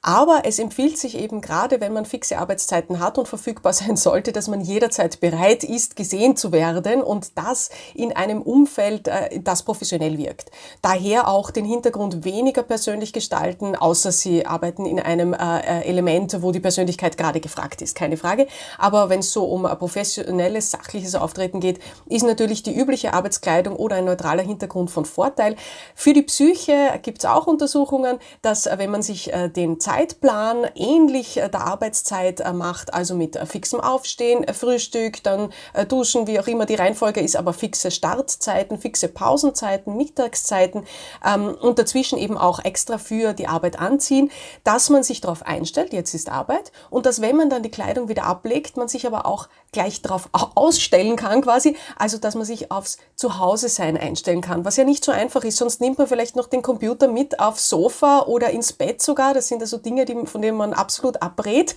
Aber 0.02 0.42
es 0.44 0.58
empfiehlt 0.58 0.98
sich 0.98 1.16
eben 1.16 1.40
gerade, 1.40 1.80
wenn 1.80 1.94
man 1.94 2.04
fixe 2.04 2.36
Arbeitszeiten 2.36 3.00
hat 3.00 3.16
und 3.16 3.28
verfügbar 3.28 3.72
sein 3.72 3.96
sollte, 3.96 4.32
dass 4.32 4.46
man 4.46 4.60
jederzeit 4.60 5.20
bereit 5.20 5.69
ist, 5.70 5.96
gesehen 5.96 6.36
zu 6.36 6.52
werden 6.52 7.02
und 7.02 7.38
das 7.38 7.70
in 7.94 8.12
einem 8.14 8.42
Umfeld, 8.42 9.08
äh, 9.08 9.40
das 9.40 9.62
professionell 9.62 10.18
wirkt. 10.18 10.50
Daher 10.82 11.28
auch 11.28 11.50
den 11.50 11.64
Hintergrund 11.64 12.24
weniger 12.24 12.62
persönlich 12.62 13.12
gestalten, 13.12 13.76
außer 13.76 14.12
Sie 14.12 14.44
arbeiten 14.44 14.84
in 14.84 15.00
einem 15.00 15.32
äh, 15.32 15.36
äh, 15.60 15.88
Element, 15.88 16.42
wo 16.42 16.52
die 16.52 16.60
Persönlichkeit 16.60 17.16
gerade 17.16 17.40
gefragt 17.40 17.82
ist, 17.82 17.94
keine 17.94 18.16
Frage. 18.16 18.46
Aber 18.78 19.08
wenn 19.08 19.20
es 19.20 19.32
so 19.32 19.44
um 19.44 19.62
professionelles, 19.62 20.70
sachliches 20.70 21.14
Auftreten 21.14 21.60
geht, 21.60 21.78
ist 22.06 22.24
natürlich 22.24 22.62
die 22.62 22.76
übliche 22.76 23.14
Arbeitskleidung 23.14 23.76
oder 23.76 23.96
ein 23.96 24.04
neutraler 24.04 24.42
Hintergrund 24.42 24.90
von 24.90 25.04
Vorteil. 25.04 25.56
Für 25.94 26.12
die 26.12 26.22
Psyche 26.22 26.98
gibt 27.02 27.18
es 27.18 27.24
auch 27.24 27.46
Untersuchungen, 27.46 28.18
dass 28.42 28.66
wenn 28.66 28.90
man 28.90 29.02
sich 29.02 29.30
den 29.56 29.80
Zeitplan 29.80 30.66
ähnlich 30.74 31.34
der 31.34 31.60
Arbeitszeit 31.60 32.42
macht, 32.54 32.92
also 32.92 33.14
mit 33.14 33.38
fixem 33.46 33.80
Aufstehen, 33.80 34.44
Frühstück, 34.52 35.22
dann 35.22 35.52
duschen, 35.88 36.26
wie 36.26 36.38
auch 36.40 36.46
immer 36.46 36.66
die 36.66 36.74
Reihenfolge 36.74 37.20
ist, 37.20 37.36
aber 37.36 37.52
fixe 37.52 37.90
Startzeiten, 37.90 38.78
fixe 38.78 39.08
Pausenzeiten, 39.08 39.96
Mittagszeiten 39.96 40.84
ähm, 41.24 41.56
und 41.60 41.78
dazwischen 41.78 42.18
eben 42.18 42.38
auch 42.38 42.58
extra 42.64 42.98
für 42.98 43.32
die 43.32 43.46
Arbeit 43.46 43.78
anziehen, 43.78 44.30
dass 44.64 44.90
man 44.90 45.02
sich 45.02 45.20
darauf 45.20 45.42
einstellt, 45.44 45.92
jetzt 45.92 46.14
ist 46.14 46.30
Arbeit 46.30 46.72
und 46.90 47.06
dass 47.06 47.20
wenn 47.20 47.36
man 47.36 47.50
dann 47.50 47.62
die 47.62 47.70
Kleidung 47.70 48.08
wieder 48.08 48.24
ablegt, 48.24 48.76
man 48.76 48.88
sich 48.88 49.06
aber 49.06 49.26
auch 49.26 49.48
gleich 49.72 50.02
darauf 50.02 50.28
ausstellen 50.32 51.16
kann 51.16 51.42
quasi, 51.42 51.76
also 51.96 52.18
dass 52.18 52.34
man 52.34 52.44
sich 52.44 52.70
aufs 52.70 52.98
Zuhause-Sein 53.16 53.96
einstellen 53.96 54.40
kann, 54.40 54.64
was 54.64 54.76
ja 54.76 54.84
nicht 54.84 55.04
so 55.04 55.12
einfach 55.12 55.44
ist, 55.44 55.56
sonst 55.56 55.80
nimmt 55.80 55.98
man 55.98 56.06
vielleicht 56.06 56.36
noch 56.36 56.48
den 56.48 56.62
Computer 56.62 57.08
mit 57.08 57.38
aufs 57.40 57.68
Sofa 57.68 58.22
oder 58.22 58.50
ins 58.50 58.72
Bett 58.72 59.02
sogar, 59.02 59.34
das 59.34 59.48
sind 59.48 59.62
also 59.62 59.78
Dinge, 59.78 60.04
die, 60.04 60.26
von 60.26 60.42
denen 60.42 60.56
man 60.56 60.72
absolut 60.72 61.22
abrät. 61.22 61.76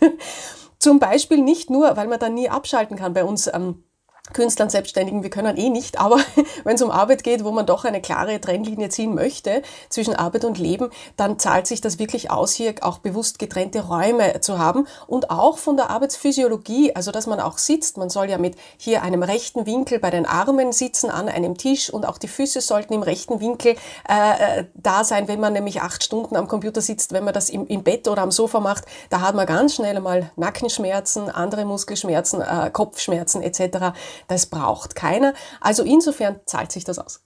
Zum 0.84 1.00
Beispiel 1.00 1.38
nicht 1.38 1.70
nur, 1.70 1.96
weil 1.96 2.10
man 2.10 2.20
dann 2.20 2.34
nie 2.34 2.50
abschalten 2.50 2.98
kann 2.98 3.14
bei 3.14 3.24
uns. 3.24 3.48
Ähm, 3.48 3.86
Künstlern, 4.32 4.70
Selbstständigen, 4.70 5.22
wir 5.22 5.30
können 5.30 5.58
eh 5.58 5.70
nicht, 5.70 6.00
aber 6.00 6.18
wenn 6.64 6.76
es 6.76 6.82
um 6.82 6.92
Arbeit 6.92 7.26
geht, 7.26 7.44
wo 7.44 7.52
man 7.52 7.66
doch 7.66 7.84
eine 7.84 8.02
klare 8.02 8.40
Trennlinie 8.40 8.88
ziehen 8.88 9.14
möchte 9.14 9.62
zwischen 9.90 10.16
Arbeit 10.16 10.46
und 10.46 10.58
Leben, 10.58 10.92
dann 11.18 11.40
zahlt 11.40 11.68
sich 11.68 11.82
das 11.82 12.00
wirklich 12.00 12.32
aus, 12.32 12.54
hier 12.54 12.74
auch 12.82 13.00
bewusst 13.00 13.38
getrennte 13.38 13.82
Räume 13.82 14.40
zu 14.40 14.60
haben 14.60 14.88
und 15.08 15.30
auch 15.30 15.58
von 15.58 15.76
der 15.76 15.90
Arbeitsphysiologie, 15.90 16.96
also 16.96 17.12
dass 17.12 17.28
man 17.28 17.42
auch 17.42 17.58
sitzt, 17.58 17.98
man 17.98 18.10
soll 18.10 18.30
ja 18.30 18.38
mit 18.38 18.56
hier 18.78 19.04
einem 19.04 19.24
rechten 19.24 19.66
Winkel 19.66 20.00
bei 20.00 20.10
den 20.10 20.26
Armen 20.26 20.72
sitzen 20.72 21.10
an 21.10 21.28
einem 21.28 21.58
Tisch 21.58 21.90
und 21.90 22.06
auch 22.06 22.18
die 22.18 22.30
Füße 22.30 22.62
sollten 22.62 22.94
im 22.94 23.04
rechten 23.04 23.42
Winkel 23.42 23.76
äh, 24.08 24.60
äh 24.60 24.66
da 24.76 25.04
sein, 25.04 25.28
wenn 25.28 25.42
man 25.42 25.52
nämlich 25.52 25.82
acht 25.82 26.02
Stunden 26.02 26.38
am 26.38 26.48
Computer 26.48 26.82
sitzt, 26.82 27.12
wenn 27.12 27.26
man 27.26 27.34
das 27.34 27.50
im, 27.50 27.68
im 27.68 27.84
Bett 27.84 28.08
oder 28.08 28.22
am 28.22 28.32
Sofa 28.32 28.62
macht, 28.62 28.86
da 29.10 29.20
hat 29.20 29.36
man 29.36 29.46
ganz 29.46 29.76
schnell 29.76 30.00
mal 30.00 30.32
Nackenschmerzen, 30.38 31.30
andere 31.30 31.66
Muskelschmerzen, 31.66 32.42
äh, 32.42 32.70
Kopfschmerzen 32.72 33.42
etc. 33.42 33.94
Das 34.28 34.50
braucht 34.50 34.96
keiner. 34.96 35.34
Also 35.62 35.84
insofern 35.84 36.40
zahlt 36.46 36.72
sich 36.72 36.84
das 36.84 37.00
aus. 37.00 37.24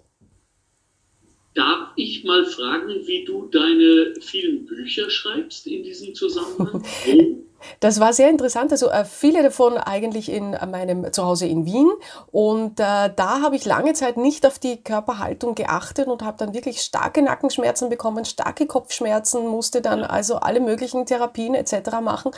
Darf 1.54 1.90
ich 1.96 2.24
mal 2.24 2.46
fragen, 2.46 3.08
wie 3.08 3.26
du 3.26 3.48
deine 3.48 4.14
vielen 4.22 4.66
Bücher 4.68 5.10
schreibst 5.10 5.66
in 5.66 5.84
diesem 5.84 6.14
Zusammenhang? 6.14 6.84
Wo 7.06 7.44
das 7.80 8.00
war 8.00 8.14
sehr 8.14 8.30
interessant. 8.30 8.72
Also 8.72 8.90
äh, 8.90 9.06
viele 9.06 9.44
davon 9.44 9.78
eigentlich 9.78 10.32
in 10.32 10.54
äh, 10.54 10.66
meinem 10.66 11.12
Zuhause 11.12 11.46
in 11.48 11.66
Wien. 11.66 11.90
Und 12.32 12.80
äh, 12.80 13.10
da 13.16 13.42
habe 13.42 13.56
ich 13.56 13.66
lange 13.66 13.94
Zeit 13.94 14.18
nicht 14.18 14.46
auf 14.46 14.60
die 14.60 14.82
Körperhaltung 14.84 15.56
geachtet 15.56 16.08
und 16.08 16.24
habe 16.24 16.38
dann 16.38 16.54
wirklich 16.54 16.82
starke 16.82 17.22
Nackenschmerzen 17.22 17.90
bekommen, 17.90 18.26
starke 18.26 18.68
Kopfschmerzen, 18.68 19.48
musste 19.48 19.82
dann 19.82 20.04
also 20.04 20.38
alle 20.38 20.60
möglichen 20.60 21.06
Therapien 21.06 21.56
etc. 21.56 22.02
machen, 22.02 22.32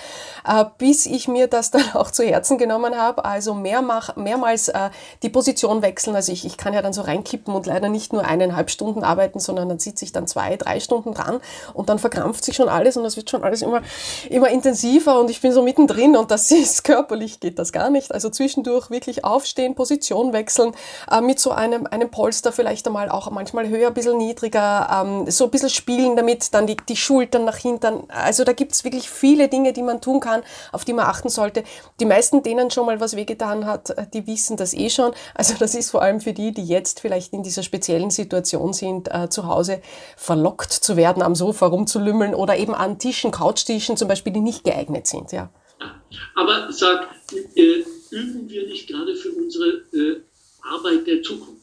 äh, 0.47 0.65
bis 0.77 1.05
ich 1.05 1.27
mir 1.27 1.47
das 1.47 1.71
dann 1.71 1.83
auch 1.93 2.11
zu 2.11 2.23
Herzen 2.23 2.57
genommen 2.57 2.95
habe. 2.95 3.25
Also 3.25 3.53
mehrmach, 3.53 4.15
mehrmals 4.15 4.69
äh, 4.69 4.89
die 5.23 5.29
Position 5.29 5.81
wechseln. 5.81 6.15
Also 6.15 6.31
ich, 6.31 6.45
ich 6.45 6.57
kann 6.57 6.73
ja 6.73 6.81
dann 6.81 6.93
so 6.93 7.01
reinkippen 7.01 7.53
und 7.53 7.65
leider 7.65 7.89
nicht 7.89 8.13
nur 8.13 8.25
eineinhalb 8.25 8.69
Stunden 8.69 9.03
arbeiten, 9.03 9.39
sondern 9.39 9.69
dann 9.69 9.79
sitze 9.79 10.05
ich 10.05 10.11
dann 10.11 10.27
zwei, 10.27 10.55
drei 10.57 10.79
Stunden 10.79 11.13
dran 11.13 11.39
und 11.73 11.89
dann 11.89 11.99
verkrampft 11.99 12.43
sich 12.43 12.55
schon 12.55 12.69
alles 12.69 12.97
und 12.97 13.03
das 13.03 13.17
wird 13.17 13.29
schon 13.29 13.43
alles 13.43 13.61
immer, 13.61 13.81
immer 14.29 14.49
intensiver 14.49 15.08
Sofa 15.09 15.19
und 15.19 15.29
ich 15.29 15.41
bin 15.41 15.51
so 15.51 15.61
mittendrin 15.61 16.15
und 16.15 16.31
das 16.31 16.51
ist 16.51 16.83
körperlich 16.83 17.39
geht 17.39 17.59
das 17.59 17.71
gar 17.71 17.89
nicht. 17.89 18.13
Also 18.13 18.29
zwischendurch 18.29 18.89
wirklich 18.89 19.25
aufstehen, 19.25 19.75
Position 19.75 20.33
wechseln, 20.33 20.73
äh, 21.11 21.21
mit 21.21 21.39
so 21.39 21.51
einem, 21.51 21.87
einem 21.87 22.09
Polster 22.09 22.51
vielleicht 22.51 22.85
einmal 22.87 23.09
auch 23.09 23.29
manchmal 23.31 23.67
höher, 23.69 23.87
ein 23.87 23.93
bisschen 23.93 24.17
niedriger, 24.17 25.03
ähm, 25.03 25.29
so 25.29 25.45
ein 25.45 25.51
bisschen 25.51 25.69
spielen 25.69 26.15
damit, 26.15 26.53
dann 26.53 26.67
die, 26.67 26.77
die 26.77 26.95
Schultern 26.95 27.45
nach 27.45 27.57
hinten. 27.57 28.03
Also 28.09 28.43
da 28.43 28.53
gibt 28.53 28.73
es 28.73 28.83
wirklich 28.83 29.09
viele 29.09 29.47
Dinge, 29.47 29.73
die 29.73 29.81
man 29.81 30.01
tun 30.01 30.19
kann, 30.19 30.41
auf 30.71 30.85
die 30.85 30.93
man 30.93 31.05
achten 31.05 31.29
sollte. 31.29 31.63
Die 31.99 32.05
meisten, 32.05 32.43
denen 32.43 32.69
schon 32.71 32.85
mal 32.85 32.99
was 32.99 33.15
wehgetan 33.15 33.65
hat, 33.65 33.89
äh, 33.91 34.05
die 34.13 34.27
wissen 34.27 34.57
das 34.57 34.73
eh 34.73 34.89
schon. 34.89 35.11
Also 35.33 35.55
das 35.57 35.75
ist 35.75 35.91
vor 35.91 36.01
allem 36.01 36.21
für 36.21 36.33
die, 36.33 36.51
die 36.51 36.65
jetzt 36.65 36.99
vielleicht 36.99 37.33
in 37.33 37.43
dieser 37.43 37.63
speziellen 37.63 38.11
Situation 38.11 38.73
sind, 38.73 39.13
äh, 39.13 39.29
zu 39.29 39.47
Hause 39.47 39.81
verlockt 40.17 40.71
zu 40.71 40.97
werden, 40.97 41.23
am 41.23 41.35
Sofa 41.35 41.67
rumzulümmeln 41.67 42.35
oder 42.35 42.57
eben 42.57 42.75
an 42.75 42.99
Tischen, 42.99 43.31
Couchtischen 43.31 43.97
zum 43.97 44.07
Beispiel, 44.07 44.33
die 44.33 44.41
nicht 44.41 44.63
geeignet 44.63 44.98
geeignet 44.99 45.07
sind, 45.07 45.31
ja. 45.31 45.51
Aber 46.35 46.71
sag, 46.71 47.09
äh, 47.55 47.83
üben 48.11 48.49
wir 48.49 48.67
nicht 48.67 48.87
gerade 48.87 49.15
für 49.15 49.31
unsere 49.31 49.83
äh, 49.93 50.21
Arbeit 50.61 51.07
der 51.07 51.21
Zukunft? 51.21 51.58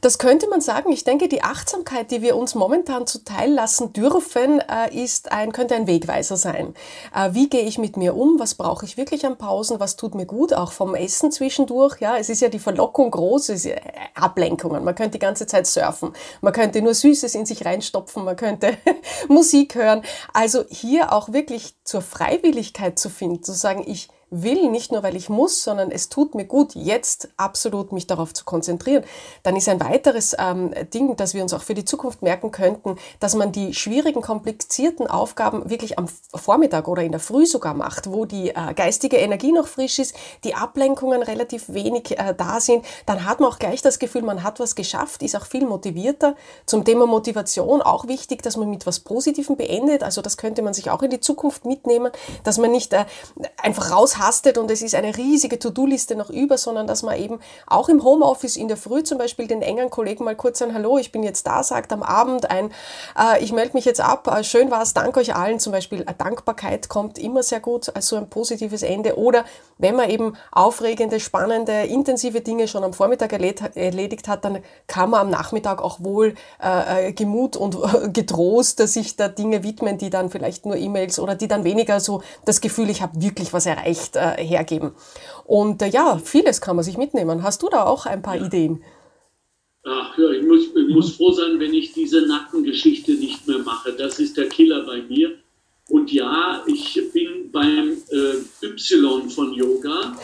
Das 0.00 0.18
könnte 0.18 0.48
man 0.48 0.60
sagen. 0.60 0.90
Ich 0.92 1.04
denke, 1.04 1.28
die 1.28 1.42
Achtsamkeit, 1.42 2.10
die 2.10 2.22
wir 2.22 2.36
uns 2.36 2.54
momentan 2.54 3.06
zuteil 3.06 3.52
lassen 3.52 3.92
dürfen, 3.92 4.60
äh, 4.60 4.94
ist 4.94 5.30
ein, 5.30 5.52
könnte 5.52 5.74
ein 5.74 5.86
Wegweiser 5.86 6.36
sein. 6.36 6.74
Äh, 7.14 7.34
wie 7.34 7.50
gehe 7.50 7.62
ich 7.62 7.78
mit 7.78 7.96
mir 7.96 8.16
um? 8.16 8.38
Was 8.38 8.54
brauche 8.54 8.86
ich 8.86 8.96
wirklich 8.96 9.26
an 9.26 9.36
Pausen? 9.36 9.78
Was 9.78 9.96
tut 9.96 10.14
mir 10.14 10.26
gut? 10.26 10.54
Auch 10.54 10.72
vom 10.72 10.94
Essen 10.94 11.30
zwischendurch. 11.32 12.00
Ja, 12.00 12.16
es 12.16 12.30
ist 12.30 12.40
ja 12.40 12.48
die 12.48 12.58
Verlockung 12.58 13.10
groß, 13.10 13.50
es 13.50 13.66
ist 13.66 13.74
Ablenkungen. 14.14 14.84
Man 14.84 14.94
könnte 14.94 15.12
die 15.12 15.18
ganze 15.18 15.46
Zeit 15.46 15.66
surfen. 15.66 16.12
Man 16.40 16.52
könnte 16.52 16.80
nur 16.80 16.94
Süßes 16.94 17.34
in 17.34 17.44
sich 17.44 17.64
reinstopfen. 17.64 18.24
Man 18.24 18.36
könnte 18.36 18.78
Musik 19.28 19.74
hören. 19.74 20.02
Also 20.32 20.64
hier 20.70 21.12
auch 21.12 21.32
wirklich 21.32 21.74
zur 21.84 22.00
Freiwilligkeit 22.00 22.98
zu 22.98 23.10
finden, 23.10 23.42
zu 23.42 23.52
sagen, 23.52 23.84
ich 23.86 24.08
will, 24.30 24.70
nicht 24.70 24.92
nur 24.92 25.02
weil 25.02 25.16
ich 25.16 25.28
muss, 25.28 25.62
sondern 25.62 25.90
es 25.90 26.08
tut 26.08 26.34
mir 26.34 26.44
gut, 26.44 26.74
jetzt 26.74 27.28
absolut 27.36 27.92
mich 27.92 28.06
darauf 28.06 28.34
zu 28.34 28.44
konzentrieren, 28.44 29.04
dann 29.42 29.56
ist 29.56 29.68
ein 29.68 29.80
weiteres 29.80 30.36
ähm, 30.38 30.74
Ding, 30.92 31.16
das 31.16 31.34
wir 31.34 31.42
uns 31.42 31.54
auch 31.54 31.62
für 31.62 31.74
die 31.74 31.84
Zukunft 31.84 32.22
merken 32.22 32.50
könnten, 32.50 32.96
dass 33.20 33.34
man 33.34 33.52
die 33.52 33.74
schwierigen, 33.74 34.20
komplizierten 34.20 35.06
Aufgaben 35.06 35.70
wirklich 35.70 35.98
am 35.98 36.08
Vormittag 36.34 36.88
oder 36.88 37.02
in 37.02 37.12
der 37.12 37.20
Früh 37.20 37.46
sogar 37.46 37.74
macht, 37.74 38.10
wo 38.10 38.26
die 38.26 38.50
äh, 38.50 38.74
geistige 38.74 39.16
Energie 39.16 39.52
noch 39.52 39.66
frisch 39.66 39.98
ist, 39.98 40.14
die 40.44 40.54
Ablenkungen 40.54 41.22
relativ 41.22 41.68
wenig 41.68 42.18
äh, 42.18 42.34
da 42.36 42.60
sind, 42.60 42.84
dann 43.06 43.24
hat 43.24 43.40
man 43.40 43.50
auch 43.50 43.58
gleich 43.58 43.80
das 43.80 43.98
Gefühl, 43.98 44.22
man 44.22 44.42
hat 44.42 44.60
was 44.60 44.74
geschafft, 44.74 45.22
ist 45.22 45.36
auch 45.36 45.46
viel 45.46 45.66
motivierter. 45.66 46.36
Zum 46.66 46.84
Thema 46.84 47.06
Motivation 47.06 47.80
auch 47.80 48.08
wichtig, 48.08 48.42
dass 48.42 48.56
man 48.56 48.68
mit 48.68 48.86
was 48.86 49.00
Positivem 49.00 49.56
beendet, 49.56 50.02
also 50.02 50.20
das 50.20 50.36
könnte 50.36 50.62
man 50.62 50.74
sich 50.74 50.90
auch 50.90 51.02
in 51.02 51.10
die 51.10 51.20
Zukunft 51.20 51.64
mitnehmen, 51.64 52.12
dass 52.44 52.58
man 52.58 52.70
nicht 52.70 52.92
äh, 52.92 53.06
einfach 53.56 53.90
raus 53.90 54.17
hastet 54.18 54.58
und 54.58 54.70
es 54.70 54.82
ist 54.82 54.94
eine 54.94 55.16
riesige 55.16 55.58
To-Do-Liste 55.58 56.16
noch 56.16 56.30
über, 56.30 56.58
sondern 56.58 56.86
dass 56.86 57.02
man 57.02 57.16
eben 57.18 57.40
auch 57.66 57.88
im 57.88 58.02
Homeoffice 58.02 58.56
in 58.56 58.68
der 58.68 58.76
Früh 58.76 59.02
zum 59.02 59.18
Beispiel 59.18 59.46
den 59.46 59.62
engen 59.62 59.90
Kollegen 59.90 60.24
mal 60.24 60.36
kurz 60.36 60.62
ein 60.62 60.74
Hallo, 60.74 60.98
ich 60.98 61.12
bin 61.12 61.22
jetzt 61.22 61.46
da, 61.46 61.62
sagt 61.62 61.92
am 61.92 62.02
Abend 62.02 62.50
ein, 62.50 62.70
äh, 63.18 63.42
ich 63.42 63.52
melde 63.52 63.74
mich 63.74 63.84
jetzt 63.84 64.00
ab, 64.00 64.26
äh, 64.28 64.44
schön 64.44 64.70
war 64.70 64.82
es, 64.82 64.94
danke 64.94 65.20
euch 65.20 65.34
allen 65.34 65.58
zum 65.58 65.72
Beispiel. 65.72 66.02
Äh, 66.02 66.14
Dankbarkeit 66.16 66.88
kommt 66.88 67.18
immer 67.18 67.42
sehr 67.42 67.60
gut 67.60 67.94
als 67.94 68.08
so 68.08 68.16
ein 68.16 68.28
positives 68.28 68.82
Ende 68.82 69.16
oder 69.18 69.44
wenn 69.78 69.94
man 69.94 70.10
eben 70.10 70.34
aufregende, 70.50 71.20
spannende, 71.20 71.72
intensive 71.84 72.40
Dinge 72.40 72.68
schon 72.68 72.84
am 72.84 72.92
Vormittag 72.92 73.32
erledigt 73.32 74.28
hat, 74.28 74.44
dann 74.44 74.58
kann 74.86 75.10
man 75.10 75.20
am 75.20 75.30
Nachmittag 75.30 75.80
auch 75.80 76.00
wohl 76.00 76.34
äh, 76.62 77.08
äh 77.08 77.12
Gemut 77.12 77.56
und 77.56 77.74
äh, 78.04 78.08
getrost 78.10 78.78
sich 78.88 79.16
da 79.16 79.28
Dinge 79.28 79.62
widmen, 79.62 79.98
die 79.98 80.10
dann 80.10 80.30
vielleicht 80.30 80.66
nur 80.66 80.76
E-Mails 80.76 81.18
oder 81.18 81.34
die 81.34 81.48
dann 81.48 81.64
weniger 81.64 82.00
so 82.00 82.22
das 82.44 82.60
Gefühl, 82.60 82.90
ich 82.90 83.02
habe 83.02 83.20
wirklich 83.20 83.52
was 83.52 83.66
erreicht 83.66 84.07
nicht 84.08 84.16
äh, 84.16 84.42
hergeben. 84.42 84.92
Und 85.44 85.82
äh, 85.82 85.88
ja, 85.88 86.18
vieles 86.18 86.60
kann 86.60 86.76
man 86.76 86.84
sich 86.84 86.96
mitnehmen. 86.96 87.42
Hast 87.42 87.62
du 87.62 87.68
da 87.68 87.84
auch 87.84 88.06
ein 88.06 88.22
paar 88.22 88.40
Ideen? 88.40 88.82
Ach 89.84 90.18
ja, 90.18 90.30
ich 90.30 90.46
muss, 90.46 90.64
ich 90.74 90.94
muss 90.94 91.16
froh 91.16 91.32
sein, 91.32 91.58
wenn 91.60 91.72
ich 91.72 91.92
diese 91.92 92.22
Nackengeschichte 92.22 93.12
nicht 93.12 93.46
mehr 93.46 93.58
mache. 93.58 93.92
Das 93.92 94.18
ist 94.18 94.36
der 94.36 94.48
Killer 94.48 94.84
bei 94.84 95.02
mir. 95.02 95.32
Und 95.88 96.12
ja, 96.12 96.62
ich 96.66 97.00
bin 97.12 97.50
beim 97.50 97.96
äh, 98.10 98.66
Y 98.66 99.30
von 99.30 99.54
Yoga. 99.54 100.16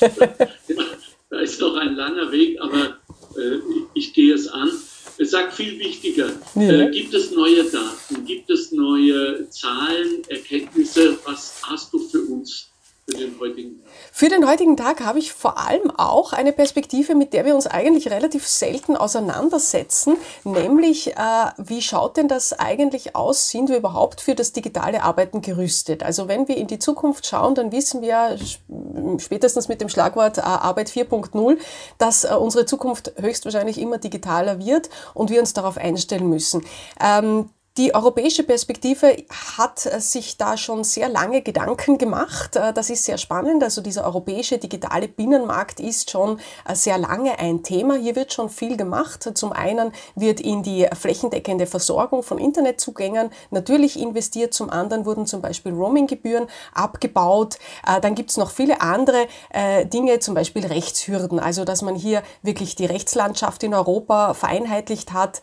da 1.30 1.38
ist 1.38 1.60
noch 1.60 1.76
ein 1.76 1.94
langer 1.94 2.32
Weg, 2.32 2.60
aber 2.60 2.98
äh, 3.36 3.58
ich 3.94 4.12
gehe 4.12 4.34
es 4.34 4.48
an. 4.48 4.70
Es 5.18 5.32
sagt 5.32 5.52
viel 5.52 5.78
wichtiger, 5.78 6.30
ja. 6.54 6.62
äh, 6.62 6.90
gibt 6.90 7.12
es 7.12 7.30
neue 7.30 7.62
Daten, 7.64 8.24
gibt 8.24 8.48
es 8.48 8.72
neue 8.72 9.50
Zahlen, 9.50 10.22
Erkenntnisse, 10.28 11.18
was 11.24 11.60
hast 11.62 11.92
du 11.92 11.98
für 11.98 12.22
uns 12.22 12.70
für 13.06 13.18
den 13.18 13.38
heutigen 13.38 13.82
Tag? 13.82 13.90
Für 14.20 14.28
den 14.28 14.46
heutigen 14.46 14.76
Tag 14.76 15.00
habe 15.00 15.18
ich 15.18 15.32
vor 15.32 15.56
allem 15.56 15.90
auch 15.96 16.34
eine 16.34 16.52
Perspektive, 16.52 17.14
mit 17.14 17.32
der 17.32 17.46
wir 17.46 17.54
uns 17.54 17.66
eigentlich 17.66 18.10
relativ 18.10 18.46
selten 18.46 18.94
auseinandersetzen, 18.94 20.18
nämlich 20.44 21.16
äh, 21.16 21.46
wie 21.56 21.80
schaut 21.80 22.18
denn 22.18 22.28
das 22.28 22.52
eigentlich 22.52 23.16
aus? 23.16 23.48
Sind 23.48 23.70
wir 23.70 23.78
überhaupt 23.78 24.20
für 24.20 24.34
das 24.34 24.52
digitale 24.52 25.04
Arbeiten 25.04 25.40
gerüstet? 25.40 26.02
Also 26.02 26.28
wenn 26.28 26.48
wir 26.48 26.58
in 26.58 26.66
die 26.66 26.78
Zukunft 26.78 27.26
schauen, 27.26 27.54
dann 27.54 27.72
wissen 27.72 28.02
wir 28.02 28.36
spätestens 29.16 29.68
mit 29.68 29.80
dem 29.80 29.88
Schlagwort 29.88 30.36
äh, 30.36 30.42
Arbeit 30.42 30.90
4.0, 30.90 31.56
dass 31.96 32.24
äh, 32.24 32.34
unsere 32.34 32.66
Zukunft 32.66 33.14
höchstwahrscheinlich 33.18 33.80
immer 33.80 33.96
digitaler 33.96 34.58
wird 34.58 34.90
und 35.14 35.30
wir 35.30 35.40
uns 35.40 35.54
darauf 35.54 35.78
einstellen 35.78 36.28
müssen. 36.28 36.66
Ähm, 37.02 37.48
die 37.76 37.94
europäische 37.94 38.42
Perspektive 38.42 39.16
hat 39.56 39.78
sich 39.78 40.36
da 40.36 40.56
schon 40.56 40.82
sehr 40.82 41.08
lange 41.08 41.40
Gedanken 41.40 41.98
gemacht. 41.98 42.56
Äh, 42.56 42.72
das 42.72 42.90
ist 42.90 43.04
sehr 43.04 43.16
spannend. 43.16 43.62
Also 43.62 43.80
dieser 43.80 44.04
europäische 44.04 44.58
digitale 44.58 45.06
Binnenmarkt 45.06 45.78
ist 45.78 46.10
schon 46.10 46.40
äh, 46.66 46.74
sehr 46.74 46.98
lange 46.98 47.38
ein 47.38 47.62
Thema. 47.62 47.94
Hier 47.94 48.16
wird 48.16 48.32
schon 48.32 48.50
viel 48.50 48.76
gemacht. 48.76 49.30
Zum 49.34 49.52
einen 49.52 49.92
wird 50.16 50.40
in 50.40 50.64
die 50.64 50.88
flächendeckende 50.98 51.66
Versorgung 51.66 52.24
von 52.24 52.38
Internetzugängen 52.38 53.30
natürlich 53.52 54.00
investiert. 54.00 54.52
Zum 54.52 54.68
anderen 54.68 55.06
wurden 55.06 55.26
zum 55.26 55.40
Beispiel 55.40 55.72
Roaminggebühren 55.72 56.48
abgebaut. 56.74 57.58
Äh, 57.86 58.00
dann 58.00 58.16
gibt 58.16 58.30
es 58.30 58.36
noch 58.36 58.50
viele 58.50 58.80
andere 58.80 59.26
Dinge, 59.92 60.18
zum 60.20 60.34
Beispiel 60.34 60.66
Rechtshürden. 60.66 61.38
Also 61.38 61.64
dass 61.64 61.82
man 61.82 61.94
hier 61.94 62.22
wirklich 62.42 62.76
die 62.76 62.86
Rechtslandschaft 62.86 63.62
in 63.62 63.74
Europa 63.74 64.34
vereinheitlicht 64.34 65.12
hat, 65.12 65.42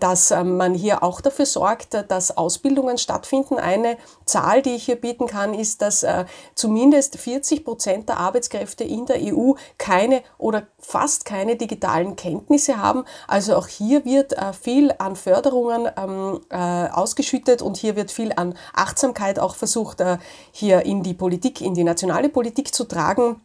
dass 0.00 0.30
man 0.30 0.74
hier 0.74 1.02
auch 1.02 1.20
dafür 1.20 1.46
sorgt, 1.46 1.63
sorgt, 1.64 1.96
dass 2.08 2.36
Ausbildungen 2.36 2.98
stattfinden. 2.98 3.58
Eine 3.58 3.96
Zahl, 4.26 4.60
die 4.60 4.74
ich 4.74 4.84
hier 4.84 4.96
bieten 4.96 5.26
kann, 5.26 5.54
ist, 5.54 5.80
dass 5.80 6.02
äh, 6.02 6.26
zumindest 6.54 7.16
40 7.16 7.64
Prozent 7.64 8.08
der 8.10 8.18
Arbeitskräfte 8.18 8.84
in 8.84 9.06
der 9.06 9.16
EU 9.20 9.54
keine 9.78 10.22
oder 10.36 10.66
fast 10.78 11.24
keine 11.24 11.56
digitalen 11.56 12.16
Kenntnisse 12.16 12.76
haben. 12.76 13.04
Also 13.28 13.56
auch 13.56 13.66
hier 13.66 14.04
wird 14.04 14.34
äh, 14.34 14.52
viel 14.52 14.92
an 14.98 15.16
Förderungen 15.16 15.88
ähm, 15.96 16.40
äh, 16.50 16.56
ausgeschüttet 16.90 17.62
und 17.62 17.78
hier 17.78 17.96
wird 17.96 18.10
viel 18.10 18.32
an 18.36 18.54
Achtsamkeit 18.74 19.38
auch 19.38 19.54
versucht, 19.54 20.02
hier 20.50 20.84
in 20.84 21.02
die 21.02 21.14
Politik, 21.14 21.60
in 21.60 21.74
die 21.74 21.84
nationale 21.84 22.28
Politik 22.28 22.74
zu 22.74 22.84
tragen. 22.84 23.40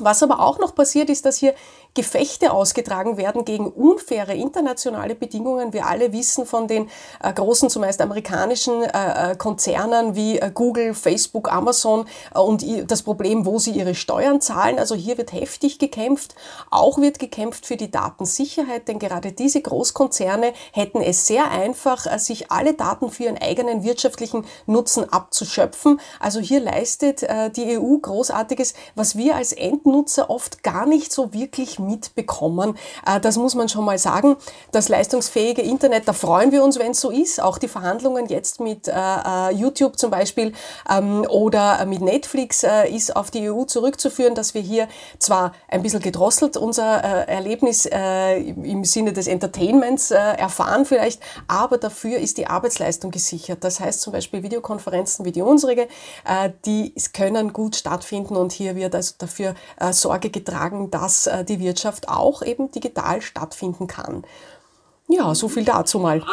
Was 0.00 0.24
aber 0.24 0.40
auch 0.40 0.58
noch 0.58 0.74
passiert, 0.74 1.08
ist, 1.08 1.24
dass 1.24 1.36
hier 1.36 1.54
Gefechte 1.94 2.52
ausgetragen 2.52 3.16
werden 3.16 3.44
gegen 3.44 3.68
unfaire 3.68 4.34
internationale 4.34 5.14
Bedingungen. 5.14 5.72
Wir 5.72 5.86
alle 5.86 6.12
wissen 6.12 6.44
von 6.44 6.66
den 6.66 6.90
äh, 7.22 7.32
großen, 7.32 7.70
zumeist 7.70 8.00
amerikanischen 8.00 8.82
äh, 8.82 9.32
äh 9.32 9.36
Konzernen 9.36 10.16
wie 10.16 10.40
äh, 10.40 10.50
Google, 10.52 10.94
Facebook, 10.94 11.52
Amazon 11.52 12.06
äh, 12.34 12.38
und 12.40 12.64
das 12.90 13.02
Problem, 13.02 13.46
wo 13.46 13.60
sie 13.60 13.70
ihre 13.70 13.94
Steuern 13.94 14.40
zahlen. 14.40 14.80
Also 14.80 14.96
hier 14.96 15.18
wird 15.18 15.32
heftig 15.32 15.78
gekämpft. 15.78 16.34
Auch 16.68 16.98
wird 16.98 17.20
gekämpft 17.20 17.64
für 17.64 17.76
die 17.76 17.92
Datensicherheit, 17.92 18.88
denn 18.88 18.98
gerade 18.98 19.30
diese 19.30 19.62
Großkonzerne 19.62 20.52
hätten 20.72 21.00
es 21.00 21.28
sehr 21.28 21.48
einfach, 21.52 22.06
äh, 22.06 22.18
sich 22.18 22.50
alle 22.50 22.74
Daten 22.74 23.10
für 23.10 23.24
ihren 23.24 23.38
eigenen 23.38 23.84
wirtschaftlichen 23.84 24.44
Nutzen 24.66 25.12
abzuschöpfen. 25.12 26.00
Also 26.18 26.40
hier 26.40 26.60
leistet 26.60 27.22
die 27.56 27.78
EU 27.78 27.98
Großartiges, 27.98 28.74
was 28.94 29.16
wir 29.16 29.36
als 29.36 29.52
Endnutzer 29.52 30.30
oft 30.30 30.62
gar 30.62 30.86
nicht 30.86 31.12
so 31.12 31.32
wirklich 31.32 31.78
mitbekommen. 31.86 32.76
Äh, 33.06 33.20
das 33.20 33.36
muss 33.36 33.54
man 33.54 33.68
schon 33.68 33.84
mal 33.84 33.98
sagen. 33.98 34.36
Das 34.72 34.88
leistungsfähige 34.88 35.62
Internet, 35.62 36.08
da 36.08 36.12
freuen 36.12 36.52
wir 36.52 36.62
uns, 36.64 36.78
wenn 36.78 36.92
es 36.92 37.00
so 37.00 37.10
ist. 37.10 37.40
Auch 37.40 37.58
die 37.58 37.68
Verhandlungen 37.68 38.26
jetzt 38.26 38.60
mit 38.60 38.88
äh, 38.88 38.92
äh, 38.92 39.52
YouTube 39.52 39.98
zum 39.98 40.10
Beispiel 40.10 40.52
ähm, 40.90 41.26
oder 41.28 41.84
mit 41.86 42.00
Netflix 42.00 42.64
ist 42.90 43.14
auf 43.14 43.30
die 43.30 43.50
EU 43.50 43.64
zurückzuführen, 43.64 44.34
dass 44.34 44.54
wir 44.54 44.60
hier 44.60 44.88
zwar 45.18 45.52
ein 45.68 45.82
bisschen 45.82 46.00
gedrosselt 46.00 46.56
unser 46.56 46.84
Erlebnis 46.84 47.86
im 47.86 48.84
Sinne 48.84 49.12
des 49.12 49.26
Entertainments 49.26 50.10
erfahren 50.10 50.84
vielleicht, 50.84 51.20
aber 51.48 51.78
dafür 51.78 52.18
ist 52.18 52.38
die 52.38 52.46
Arbeitsleistung 52.46 53.10
gesichert. 53.10 53.64
Das 53.64 53.80
heißt 53.80 54.00
zum 54.00 54.12
Beispiel 54.12 54.42
Videokonferenzen 54.42 55.24
wie 55.24 55.32
die 55.32 55.42
unsere, 55.42 55.88
die 56.64 56.94
können 57.12 57.52
gut 57.52 57.76
stattfinden 57.76 58.36
und 58.36 58.52
hier 58.52 58.76
wird 58.76 58.94
also 58.94 59.14
dafür 59.18 59.54
Sorge 59.90 60.30
getragen, 60.30 60.90
dass 60.90 61.28
die 61.48 61.60
Wirtschaft 61.60 61.73
Wirtschaft 61.74 62.08
auch 62.08 62.42
eben 62.42 62.70
digital 62.70 63.20
stattfinden 63.20 63.88
kann. 63.88 64.22
Ja, 65.08 65.34
so 65.34 65.48
viel 65.48 65.64
dazu 65.64 65.98
mal. 65.98 66.24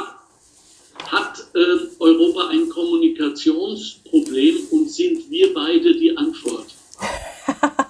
Hat, 1.08 1.46
äh, 1.56 2.00
Europa 2.00 2.50
ein 2.52 2.70
Kommunikationsproblem 2.70 4.56
und 4.70 4.92
sind 4.92 5.32
wir 5.32 5.52
beide 5.54 5.98
die 5.98 6.16
Antwort? 6.16 6.68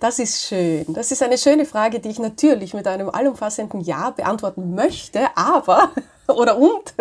Das 0.00 0.18
ist 0.18 0.48
schön. 0.48 0.84
Das 0.88 1.12
ist 1.12 1.22
eine 1.22 1.38
schöne 1.38 1.64
Frage, 1.64 2.00
die 2.00 2.08
ich 2.08 2.18
natürlich 2.18 2.74
mit 2.74 2.88
einem 2.88 3.08
allumfassenden 3.08 3.82
Ja 3.82 4.10
beantworten 4.10 4.74
möchte, 4.74 5.28
aber 5.36 5.92
oder 6.36 6.58
und. 6.58 6.94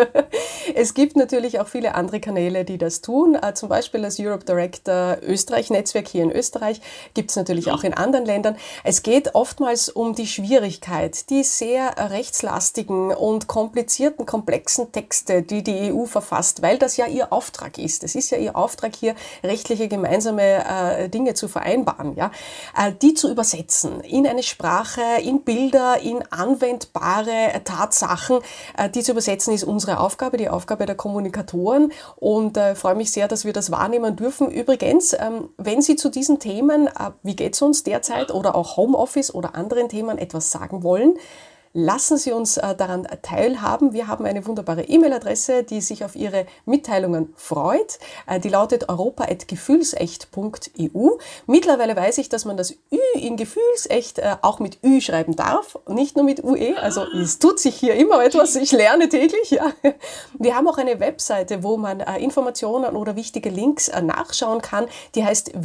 Es 0.76 0.94
gibt 0.94 1.16
natürlich 1.16 1.60
auch 1.60 1.68
viele 1.68 1.96
andere 1.96 2.20
Kanäle, 2.20 2.66
die 2.66 2.78
das 2.78 3.02
tun. 3.02 3.36
Äh, 3.36 3.54
zum 3.54 3.70
Beispiel 3.70 4.02
das 4.02 4.20
Europe 4.20 4.46
Director 4.46 5.18
Österreich-Netzwerk 5.22 6.08
hier 6.08 6.24
in 6.24 6.32
Österreich 6.32 6.82
gibt 7.14 7.32
es 7.32 7.36
natürlich 7.36 7.72
auch 7.72 7.84
in 7.84 7.94
anderen 7.94 8.26
Ländern. 8.26 8.56
Es 8.84 9.04
geht 9.04 9.36
oftmals 9.36 9.90
um 9.90 10.16
die 10.16 10.28
Schwierigkeit, 10.28 11.30
die 11.30 11.44
sehr 11.44 11.96
rechtslastigen 11.98 13.12
und 13.12 13.48
komplizierten, 13.48 14.26
komplexen 14.26 14.92
Texte, 14.92 15.42
die 15.42 15.64
die 15.64 15.92
EU 15.94 16.06
verfasst, 16.06 16.62
weil 16.62 16.78
das 16.78 16.98
ja 16.98 17.08
ihr 17.08 17.34
Auftrag 17.34 17.78
ist. 17.78 18.04
Es 18.04 18.16
ist 18.16 18.30
ja 18.30 18.38
ihr 18.38 18.56
Auftrag 18.56 18.96
hier, 18.96 19.16
rechtliche 19.44 19.88
gemeinsame 19.88 20.42
äh, 20.42 21.10
Dinge 21.10 21.34
zu 21.34 21.48
vereinbaren, 21.48 22.16
ja, 22.16 22.32
äh, 22.78 22.92
die 23.02 23.14
zu 23.14 23.30
übersetzen 23.30 24.02
in 24.02 24.28
eine 24.28 24.44
Sprache, 24.44 25.02
in 25.24 25.42
Bilder, 25.42 26.00
in 26.02 26.24
anwendbare 26.32 27.62
Tatsachen, 27.64 28.40
äh, 28.78 28.90
die 28.90 29.02
zu 29.02 29.12
übersetzen 29.12 29.21
ist 29.28 29.64
unsere 29.64 30.00
Aufgabe, 30.00 30.38
die 30.38 30.50
Aufgabe 30.50 30.86
der 30.86 30.96
Kommunikatoren 30.96 31.92
und 32.16 32.58
äh, 32.58 32.76
freue 32.76 32.96
mich 32.96 33.12
sehr, 33.12 33.28
dass 33.28 33.46
wir 33.46 33.54
das 33.54 33.72
wahrnehmen 33.72 34.16
dürfen. 34.16 34.50
Übrigens, 34.50 35.14
ähm, 35.14 35.50
wenn 35.58 35.82
Sie 35.82 35.96
zu 35.96 36.10
diesen 36.10 36.40
Themen, 36.40 36.88
äh, 36.88 37.12
wie 37.24 37.36
geht 37.36 37.56
es 37.56 37.62
uns 37.62 37.84
derzeit 37.84 38.32
oder 38.32 38.56
auch 38.56 38.78
Homeoffice 38.78 39.34
oder 39.34 39.56
anderen 39.56 39.90
Themen 39.90 40.18
etwas 40.18 40.52
sagen 40.52 40.84
wollen, 40.84 41.18
Lassen 41.74 42.18
Sie 42.18 42.34
uns 42.34 42.58
äh, 42.58 42.76
daran 42.76 43.08
teilhaben. 43.22 43.94
Wir 43.94 44.10
haben 44.10 44.26
eine 44.26 44.46
wunderbare 44.46 44.84
E-Mail-Adresse, 44.84 45.64
die 45.64 45.80
sich 45.80 46.04
auf 46.04 46.18
Ihre 46.18 46.46
Mitteilungen 46.66 47.32
freut. 47.38 47.98
Äh, 48.28 48.42
die 48.42 48.50
lautet 48.50 48.90
europa.gefühlsecht.eu. 48.90 51.12
Mittlerweile 51.48 51.96
weiß 51.96 52.18
ich, 52.18 52.28
dass 52.28 52.44
man 52.44 52.58
das 52.58 52.72
Ü 52.72 53.00
in 53.16 53.38
Gefühlsecht 53.38 54.20
äh, 54.20 54.36
auch 54.42 54.60
mit 54.60 54.84
Ü 54.84 55.00
schreiben 55.00 55.38
darf, 55.38 55.80
nicht 55.88 56.18
nur 56.18 56.26
mit 56.26 56.44
UE. 56.44 56.78
Also 56.78 57.06
es 57.06 57.40
tut 57.40 57.58
sich 57.60 57.76
hier 57.76 57.96
immer 57.96 58.22
etwas. 58.22 58.58
Ich 58.58 58.74
lerne 58.74 59.08
täglich. 59.08 59.52
Ja. 59.52 59.72
Wir 60.38 60.58
haben 60.58 60.68
auch 60.68 60.78
eine 60.78 61.00
Webseite, 61.00 61.64
wo 61.64 61.78
man 61.78 62.02
Informationen 62.02 62.98
oder 62.98 63.16
wichtige 63.16 63.50
Links 63.50 63.90
nachschauen 64.02 64.62
kann. 64.62 64.88
Die 65.16 65.24
heißt 65.24 65.64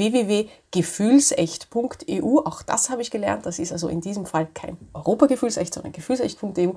www.gefühlsecht.eu. 0.77 2.39
Auch 2.45 2.63
das 2.63 2.91
habe 2.91 3.03
ich 3.03 3.11
gelernt. 3.11 3.47
Das 3.47 3.59
ist 3.59 3.73
also 3.73 3.89
in 3.89 4.01
diesem 4.01 4.27
Fall 4.27 4.47
kein 4.53 4.77
Europa-Gefühlsecht, 4.95 5.73
sondern 5.73 5.93
gefühlsecht.eu. 5.93 6.73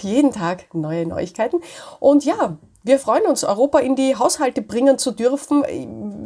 Jeden 0.00 0.32
Tag 0.32 0.72
neue 0.74 1.06
Neuigkeiten. 1.06 1.60
Und 2.00 2.24
ja, 2.24 2.56
wir 2.82 2.98
freuen 2.98 3.26
uns, 3.26 3.44
Europa 3.44 3.80
in 3.80 3.96
die 3.96 4.16
Haushalte 4.16 4.62
bringen 4.62 4.98
zu 4.98 5.10
dürfen. 5.10 5.64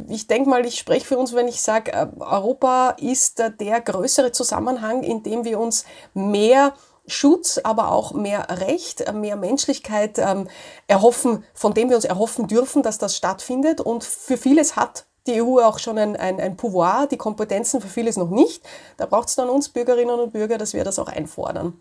Ich 0.08 0.26
denke 0.26 0.48
mal, 0.48 0.64
ich 0.66 0.78
spreche 0.78 1.06
für 1.06 1.18
uns, 1.18 1.34
wenn 1.34 1.48
ich 1.48 1.62
sage, 1.62 1.92
äh, 1.92 2.06
Europa 2.20 2.90
ist 2.98 3.42
der 3.58 3.80
größere 3.80 4.32
Zusammenhang, 4.32 5.02
in 5.02 5.22
dem 5.22 5.44
wir 5.44 5.58
uns 5.58 5.84
mehr 6.14 6.74
Schutz, 7.06 7.58
aber 7.64 7.90
auch 7.90 8.12
mehr 8.12 8.46
Recht, 8.48 9.12
mehr 9.12 9.36
Menschlichkeit 9.36 10.18
ähm, 10.18 10.46
erhoffen, 10.86 11.44
von 11.52 11.74
dem 11.74 11.88
wir 11.88 11.96
uns 11.96 12.04
erhoffen 12.04 12.46
dürfen, 12.46 12.82
dass 12.82 12.98
das 12.98 13.16
stattfindet. 13.16 13.80
Und 13.80 14.04
für 14.04 14.36
vieles 14.36 14.76
hat 14.76 15.06
die 15.26 15.40
EU 15.40 15.60
auch 15.60 15.78
schon 15.78 15.98
ein, 15.98 16.16
ein, 16.16 16.40
ein 16.40 16.56
Pouvoir, 16.56 17.06
die 17.06 17.16
Kompetenzen 17.16 17.80
für 17.80 17.88
vieles 17.88 18.16
noch 18.16 18.30
nicht. 18.30 18.62
Da 18.96 19.06
braucht 19.06 19.28
es 19.28 19.36
dann 19.36 19.48
uns 19.48 19.68
Bürgerinnen 19.68 20.18
und 20.18 20.32
Bürger, 20.32 20.58
dass 20.58 20.74
wir 20.74 20.84
das 20.84 20.98
auch 20.98 21.08
einfordern. 21.08 21.74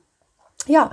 Ja. 0.67 0.91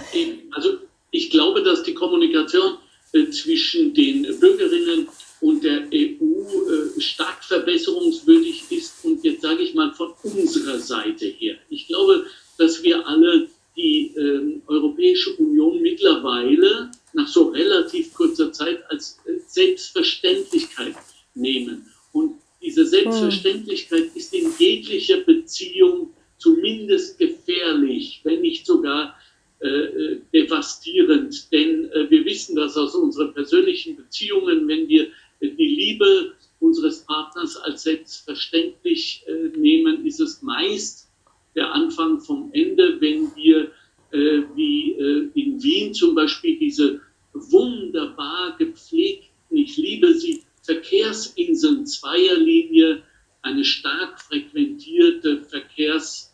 Also 0.53 0.71
ich 1.11 1.31
glaube, 1.31 1.63
dass 1.63 1.83
die 1.83 1.95
Kommunikation 1.95 2.79
äh, 3.13 3.29
zwischen 3.31 3.95
den 3.95 4.23
Bürgerinnen 4.41 5.09
und 5.41 5.63
der 5.63 5.87
EU 5.93 6.97
äh, 6.97 7.01
stark 7.01 7.45
verbesserungswürdig 7.45 8.65
ist. 8.71 9.05
Und 9.05 9.25
jetzt 9.25 9.43
sage 9.43 9.63
ich 9.63 9.75
mal 9.75 9.93
von 9.93 10.13
unserer 10.23 10.79
Seite 10.79 11.27
her. 11.27 11.57
Ich 11.69 11.87
glaube, 11.87 12.27
dass 12.57 12.83
wir 12.83 13.07
alle 13.07 13.49
die 13.77 14.13
äh, 14.17 14.61
Europäische 14.67 15.37
Union 15.37 15.81
mittlerweile 15.81 16.91
nach 17.13 17.29
so 17.29 17.49
relativ 17.49 18.13
kurzer 18.15 18.53
Zeit 18.53 18.83
als 18.91 19.19
äh, 19.27 19.39
Selbstverständlichkeit 19.47 20.95
nehmen. 21.35 21.87
Und 22.13 22.37
diese 22.63 22.87
Selbstverständlichkeit 22.87 24.05
hm. 24.05 24.11
ist 24.15 24.35
in 24.35 24.51
jeglicher 24.59 25.19
Beziehung 25.19 26.11
zumindest 26.39 27.19
gefährlich, 27.19 28.21
wenn 28.25 28.41
nicht 28.41 28.67
sogar 28.67 29.15
äh, 29.61 29.67
äh, 29.67 30.21
devastierend. 30.33 31.51
Denn 31.51 31.91
äh, 31.91 32.09
wir 32.09 32.25
wissen 32.25 32.55
das 32.55 32.77
aus 32.77 32.95
unseren 32.95 33.35
persönlichen 33.35 33.97
Beziehungen, 33.97 34.69
wenn 34.69 34.87
wir 34.87 35.09
äh, 35.41 35.51
die 35.51 35.67
Liebe 35.67 36.35
unseres 36.61 37.05
Partners 37.05 37.57
als 37.57 37.83
selbstverständlich 37.83 39.25
äh, 39.27 39.49
nehmen, 39.59 40.07
ist 40.07 40.21
es 40.21 40.43
meist 40.43 41.09
der 41.57 41.73
Anfang 41.73 42.21
vom 42.21 42.51
Ende, 42.53 43.01
wenn 43.01 43.35
wir 43.35 43.73
äh, 44.13 44.43
wie 44.55 44.93
in 45.35 45.61
Wien 45.61 45.93
zum 45.93 46.15
Beispiel 46.15 46.57
diese 46.59 47.01
wunderbar 47.33 48.55
gepflegten, 48.59 49.27
ich 49.51 49.77
liebe 49.77 50.15
sie, 50.15 50.45
Verkehrsinseln 50.63 51.85
Zweierlinie, 51.85 53.03
eine 53.43 53.65
stark 53.65 54.21
frequentierte 54.21 55.43
Verkehrsspur 55.43 56.33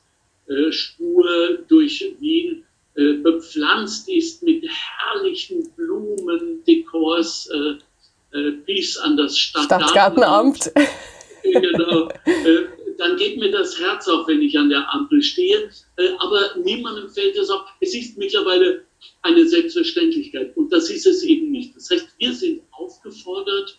durch 1.68 2.14
Wien 2.20 2.64
äh, 2.96 3.14
bepflanzt 3.14 4.08
ist 4.08 4.44
mit 4.44 4.64
herrlichen 4.68 5.68
Blumendekors 5.74 7.50
äh, 7.50 8.38
äh, 8.38 8.52
bis 8.64 8.96
an 8.98 9.16
das 9.16 9.36
Stadtgartenamt. 9.80 10.72
genau. 11.42 12.08
Äh, 12.24 12.66
dann 12.98 13.16
geht 13.16 13.38
mir 13.38 13.50
das 13.50 13.78
Herz 13.78 14.08
auf, 14.08 14.28
wenn 14.28 14.40
ich 14.42 14.58
an 14.58 14.68
der 14.68 14.92
Ampel 14.92 15.22
stehe. 15.22 15.70
Äh, 15.96 16.08
aber 16.18 16.56
niemandem 16.62 17.08
fällt 17.08 17.36
es 17.36 17.50
auf. 17.50 17.62
Es 17.80 17.94
ist 17.94 18.16
mittlerweile 18.18 18.84
eine 19.22 19.46
Selbstverständlichkeit. 19.46 20.56
Und 20.56 20.72
das 20.72 20.90
ist 20.90 21.06
es 21.06 21.22
eben 21.22 21.50
nicht. 21.50 21.76
Das 21.76 21.90
heißt, 21.90 22.08
wir 22.18 22.32
sind 22.32 22.62
aufgefordert, 22.72 23.78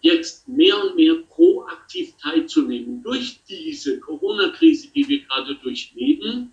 jetzt 0.00 0.46
mehr 0.48 0.80
und 0.82 0.96
mehr 0.96 1.14
proaktiv 1.14 2.14
teilzunehmen. 2.22 3.02
Durch 3.02 3.40
diese 3.48 3.98
Corona-Krise, 4.00 4.88
die 4.94 5.08
wir 5.08 5.20
gerade 5.22 5.56
durchleben, 5.56 6.52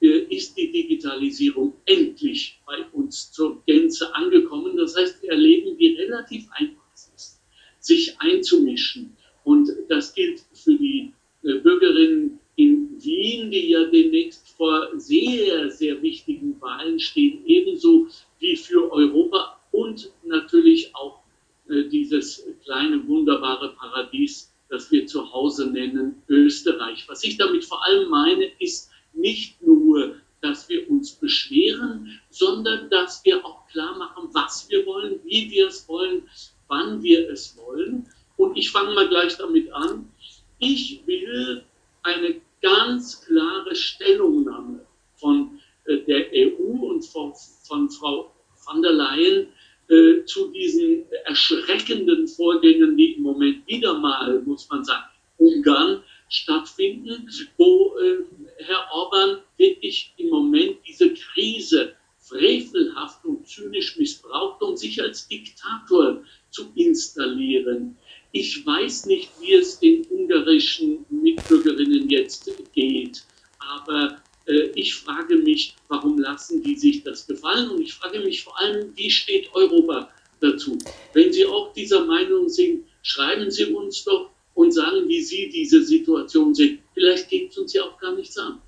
ist 0.00 0.56
die 0.58 0.70
Digitalisierung 0.70 1.74
endlich 1.86 2.60
bei 2.66 2.84
uns 2.92 3.32
zur 3.32 3.62
Gänze 3.64 4.14
angekommen. 4.14 4.76
Das 4.76 4.96
heißt, 4.96 5.22
wir 5.22 5.30
erleben 5.30 5.76
relativ 5.78 6.46
einfach 6.52 6.84
ist, 7.14 7.40
sich 7.80 8.14
einzumischen. 8.18 9.16
Und 9.44 9.70
das 9.88 10.14
gilt 10.14 10.42
für 10.52 10.74
die 10.74 11.12
äh, 11.42 11.58
Bürgerinnen 11.58 12.38
in 12.56 13.02
Wien, 13.02 13.50
die 13.50 13.70
ja 13.70 13.84
demnächst 13.84 14.48
vor 14.56 14.88
sehr, 14.96 15.70
sehr 15.70 16.00
wichtigen 16.02 16.60
Wahlen 16.60 16.98
stehen, 16.98 17.44
ebenso 17.46 18.06
wie 18.38 18.56
für 18.56 18.90
Europa 18.92 19.60
und 19.72 20.10
natürlich 20.24 20.94
auch 20.94 21.20
äh, 21.68 21.84
dieses 21.88 22.46
kleine, 22.64 23.06
wunderbare 23.06 23.74
Paradies, 23.74 24.52
das 24.70 24.90
wir 24.90 25.06
zu 25.06 25.32
Hause 25.32 25.70
nennen, 25.70 26.22
Österreich. 26.28 27.04
Was 27.08 27.24
ich 27.24 27.36
damit 27.36 27.64
vor 27.64 27.84
allem 27.84 28.08
meine, 28.08 28.50
ist 28.60 28.90
nicht 29.12 29.60
nur, 29.62 30.16
dass 30.40 30.68
wir 30.68 30.88
uns 30.90 31.12
beschweren, 31.12 32.20
sondern 32.30 32.90
dass 32.90 33.24
wir 33.24 33.44
auch 33.44 33.66
klar 33.68 33.96
machen, 33.98 34.28
was 34.32 34.68
wir 34.68 34.84
wollen, 34.86 35.20
wie 35.24 35.50
wir 35.50 35.68
es 35.68 35.88
wollen, 35.88 36.28
wann 36.68 37.02
wir 37.02 37.30
es 37.30 37.56
wollen. 37.56 38.06
Und 38.36 38.56
ich 38.56 38.70
fange 38.70 38.94
mal 38.94 39.08
gleich 39.08 39.36
damit 39.36 39.72
an. 39.72 40.10
Ich 40.58 41.02
will 41.06 41.64
eine 42.02 42.40
ganz 42.60 43.24
klare 43.24 43.74
Stellungnahme 43.74 44.84
von 45.16 45.60
äh, 45.84 45.98
der 45.98 46.28
EU 46.32 46.88
und 46.88 47.03
von, 47.14 47.32
von 47.62 47.88
Frau 47.88 48.30
van 48.66 48.82
der 48.82 48.92
Leyen 48.92 49.46
äh, 49.88 50.24
zu 50.24 50.50
diesen 50.50 51.04
erschreckenden 51.24 52.26
Vorgängen, 52.26 52.96
die 52.96 53.12
im 53.12 53.22
Moment 53.22 53.66
wieder 53.66 53.98
mal, 53.98 54.42
muss 54.42 54.68
man 54.68 54.84
sagen, 54.84 55.04
Ungarn 55.38 56.02
stattfinden, 56.28 57.28
wo 57.56 57.96
äh, 57.98 58.24
Herr 58.64 58.86
Orban 58.92 59.38
wirklich 59.56 60.12
im 60.16 60.30
Moment 60.30 60.78
diese 60.86 61.14
Krise 61.14 61.94
frevelhaft 62.18 63.24
und 63.24 63.46
zynisch 63.46 63.96
missbraucht, 63.98 64.62
um 64.62 64.76
sich 64.76 65.00
als 65.00 65.28
Diktator 65.28 66.22
zu 66.50 66.72
installieren. 66.74 67.96
Ich 68.32 68.64
weiß 68.66 69.06
nicht, 69.06 69.30
wie 69.40 69.52
es 69.52 69.78
den 69.78 70.06
ungarischen 70.06 71.04
Mitbürgerinnen 71.10 72.08
jetzt 72.08 72.50
geht, 72.72 73.24
aber 73.58 74.22
ich 74.46 74.94
frage 74.94 75.36
mich, 75.36 75.74
warum 75.88 76.18
lassen 76.18 76.62
die 76.62 76.76
sich 76.76 77.02
das 77.02 77.26
gefallen? 77.26 77.70
Und 77.70 77.80
ich 77.80 77.94
frage 77.94 78.20
mich 78.20 78.42
vor 78.42 78.58
allem, 78.60 78.92
wie 78.96 79.10
steht 79.10 79.54
Europa 79.54 80.10
dazu? 80.40 80.78
Wenn 81.12 81.32
Sie 81.32 81.46
auch 81.46 81.72
dieser 81.72 82.04
Meinung 82.04 82.48
sind, 82.48 82.84
schreiben 83.02 83.50
Sie 83.50 83.66
uns 83.66 84.04
doch 84.04 84.30
und 84.54 84.72
sagen, 84.72 85.08
wie 85.08 85.22
Sie 85.22 85.48
diese 85.48 85.82
Situation 85.82 86.54
sehen. 86.54 86.80
Vielleicht 86.92 87.28
geht 87.28 87.50
es 87.50 87.58
uns 87.58 87.72
ja 87.72 87.82
auch 87.84 87.98
gar 87.98 88.14
nichts 88.14 88.36
an. 88.38 88.60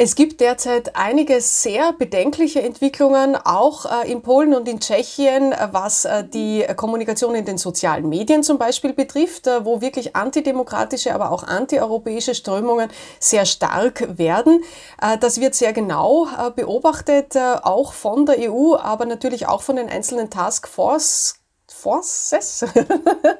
Es 0.00 0.14
gibt 0.14 0.40
derzeit 0.40 0.94
einige 0.94 1.40
sehr 1.40 1.92
bedenkliche 1.92 2.62
Entwicklungen, 2.62 3.34
auch 3.34 3.84
äh, 3.84 4.08
in 4.08 4.22
Polen 4.22 4.54
und 4.54 4.68
in 4.68 4.78
Tschechien, 4.78 5.50
äh, 5.50 5.68
was 5.72 6.04
äh, 6.04 6.22
die 6.22 6.64
Kommunikation 6.76 7.34
in 7.34 7.44
den 7.44 7.58
sozialen 7.58 8.08
Medien 8.08 8.44
zum 8.44 8.58
Beispiel 8.58 8.92
betrifft, 8.92 9.48
wo 9.64 9.80
wirklich 9.80 10.14
antidemokratische, 10.14 11.12
aber 11.12 11.32
auch 11.32 11.42
antieuropäische 11.42 12.36
Strömungen 12.36 12.90
sehr 13.18 13.44
stark 13.44 14.16
werden. 14.18 14.62
Das 15.20 15.40
wird 15.40 15.56
sehr 15.56 15.72
genau 15.72 16.28
beobachtet, 16.54 17.36
auch 17.36 17.92
von 17.92 18.26
der 18.26 18.50
EU, 18.50 18.76
aber 18.76 19.04
natürlich 19.04 19.48
auch 19.48 19.62
von 19.62 19.76
den 19.76 19.88
einzelnen 19.88 20.30
Taskforce 20.30 21.38
Forces. 21.80 22.64
äh, 22.74 23.36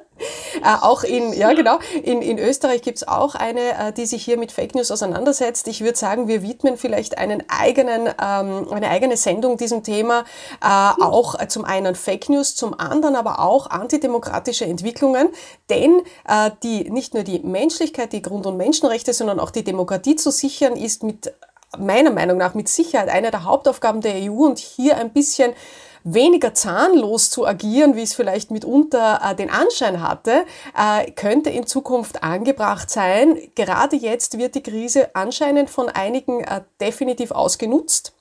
auch 0.81 1.03
in, 1.03 1.33
ja 1.33 1.53
genau, 1.53 1.79
in, 2.03 2.21
in 2.21 2.37
Österreich 2.37 2.81
gibt's 2.81 3.07
auch 3.07 3.35
eine, 3.35 3.59
äh, 3.59 3.93
die 3.93 4.05
sich 4.05 4.23
hier 4.23 4.37
mit 4.37 4.51
Fake 4.51 4.75
News 4.75 4.91
auseinandersetzt. 4.91 5.67
Ich 5.67 5.81
würde 5.81 5.97
sagen, 5.97 6.27
wir 6.27 6.41
widmen 6.41 6.77
vielleicht 6.77 7.17
einen 7.17 7.43
eigenen, 7.49 8.07
ähm, 8.07 8.67
eine 8.71 8.89
eigene 8.89 9.17
Sendung 9.17 9.57
diesem 9.57 9.83
Thema, 9.83 10.23
äh, 10.63 11.03
auch 11.03 11.35
zum 11.47 11.65
einen 11.65 11.95
Fake 11.95 12.29
News, 12.29 12.55
zum 12.55 12.79
anderen 12.79 13.15
aber 13.15 13.39
auch 13.39 13.69
antidemokratische 13.69 14.65
Entwicklungen, 14.65 15.29
denn 15.69 16.01
äh, 16.27 16.51
die 16.63 16.89
nicht 16.89 17.13
nur 17.13 17.23
die 17.23 17.39
Menschlichkeit, 17.39 18.13
die 18.13 18.21
Grund- 18.21 18.45
und 18.45 18.57
Menschenrechte, 18.57 19.13
sondern 19.13 19.39
auch 19.39 19.51
die 19.51 19.63
Demokratie 19.63 20.15
zu 20.15 20.31
sichern, 20.31 20.75
ist 20.77 21.03
mit 21.03 21.33
meiner 21.77 22.11
Meinung 22.11 22.37
nach 22.37 22.53
mit 22.53 22.67
Sicherheit 22.67 23.09
eine 23.09 23.31
der 23.31 23.43
Hauptaufgaben 23.43 24.01
der 24.01 24.15
EU 24.15 24.45
und 24.45 24.57
hier 24.57 24.97
ein 24.97 25.11
bisschen 25.11 25.53
weniger 26.03 26.53
zahnlos 26.53 27.29
zu 27.29 27.45
agieren, 27.45 27.95
wie 27.95 28.03
es 28.03 28.13
vielleicht 28.13 28.51
mitunter 28.51 29.21
äh, 29.23 29.35
den 29.35 29.49
Anschein 29.49 30.01
hatte, 30.01 30.45
äh, 30.77 31.11
könnte 31.11 31.49
in 31.49 31.67
Zukunft 31.67 32.23
angebracht 32.23 32.89
sein. 32.89 33.37
Gerade 33.55 33.95
jetzt 33.95 34.37
wird 34.37 34.55
die 34.55 34.63
Krise 34.63 35.15
anscheinend 35.15 35.69
von 35.69 35.89
einigen 35.89 36.43
äh, 36.43 36.61
definitiv 36.79 37.31
ausgenutzt. 37.31 38.13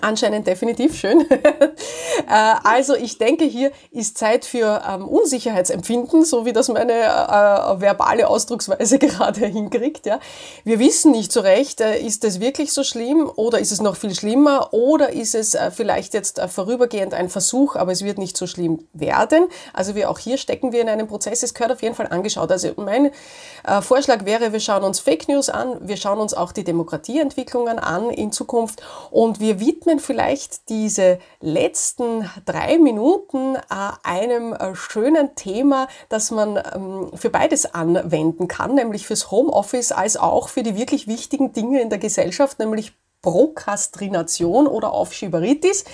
Anscheinend 0.00 0.46
definitiv 0.46 0.96
schön. 0.98 1.26
Äh, 2.28 2.54
also 2.62 2.94
ich 2.94 3.18
denke, 3.18 3.44
hier 3.44 3.72
ist 3.90 4.16
Zeit 4.16 4.44
für 4.44 4.82
ähm, 4.88 5.08
Unsicherheitsempfinden, 5.08 6.24
so 6.24 6.44
wie 6.44 6.52
das 6.52 6.68
meine 6.68 6.92
äh, 6.92 6.96
äh 6.96 7.80
verbale 7.80 8.28
Ausdrucksweise 8.28 8.98
gerade 9.00 9.46
hinkriegt. 9.46 10.06
Ja. 10.06 10.20
Wir 10.62 10.78
wissen 10.78 11.10
nicht 11.10 11.32
so 11.32 11.40
recht, 11.40 11.80
äh, 11.80 11.98
ist 11.98 12.22
es 12.24 12.38
wirklich 12.38 12.72
so 12.72 12.84
schlimm 12.84 13.30
oder 13.34 13.58
ist 13.58 13.72
es 13.72 13.80
noch 13.80 13.96
viel 13.96 14.14
schlimmer 14.14 14.72
oder 14.72 15.12
ist 15.12 15.34
es 15.34 15.54
äh, 15.54 15.70
vielleicht 15.70 16.14
jetzt 16.14 16.38
äh, 16.38 16.48
vorübergehend 16.48 17.12
ein 17.12 17.28
Versuch, 17.28 17.76
aber 17.76 17.92
es 17.92 18.04
wird 18.04 18.18
nicht 18.18 18.36
so 18.36 18.46
schlimm 18.46 18.86
werden. 18.92 19.48
Also 19.72 19.94
wir 19.94 20.08
auch 20.08 20.18
hier 20.18 20.38
stecken 20.38 20.70
wir 20.70 20.82
in 20.82 20.88
einem 20.88 21.08
Prozess. 21.08 21.42
Es 21.42 21.54
gehört 21.54 21.72
auf 21.72 21.82
jeden 21.82 21.94
Fall 21.94 22.08
angeschaut. 22.08 22.52
Also 22.52 22.68
mein 22.76 23.10
Vorschlag 23.80 24.24
wäre, 24.24 24.52
wir 24.52 24.60
schauen 24.60 24.82
uns 24.82 25.00
Fake 25.00 25.28
News 25.28 25.48
an, 25.48 25.76
wir 25.80 25.96
schauen 25.96 26.18
uns 26.18 26.34
auch 26.34 26.52
die 26.52 26.64
Demokratieentwicklungen 26.64 27.78
an 27.78 28.10
in 28.10 28.32
Zukunft 28.32 28.82
und 29.10 29.40
wir 29.40 29.60
widmen 29.82 29.98
vielleicht 29.98 30.68
diese 30.68 31.18
letzten 31.40 32.30
drei 32.44 32.78
Minuten 32.78 33.56
äh, 33.56 33.60
einem 34.04 34.52
äh, 34.52 34.74
schönen 34.74 35.34
Thema, 35.34 35.88
das 36.08 36.30
man 36.30 36.56
ähm, 36.74 37.10
für 37.14 37.30
beides 37.30 37.74
anwenden 37.74 38.46
kann, 38.46 38.74
nämlich 38.76 39.06
fürs 39.06 39.30
Homeoffice 39.30 39.90
als 39.90 40.16
auch 40.16 40.48
für 40.48 40.62
die 40.62 40.76
wirklich 40.76 41.08
wichtigen 41.08 41.52
Dinge 41.52 41.80
in 41.80 41.90
der 41.90 41.98
Gesellschaft, 41.98 42.58
nämlich 42.60 42.92
Prokrastination 43.22 44.66
oder 44.66 44.92
Aufschieberitis, 44.92 45.84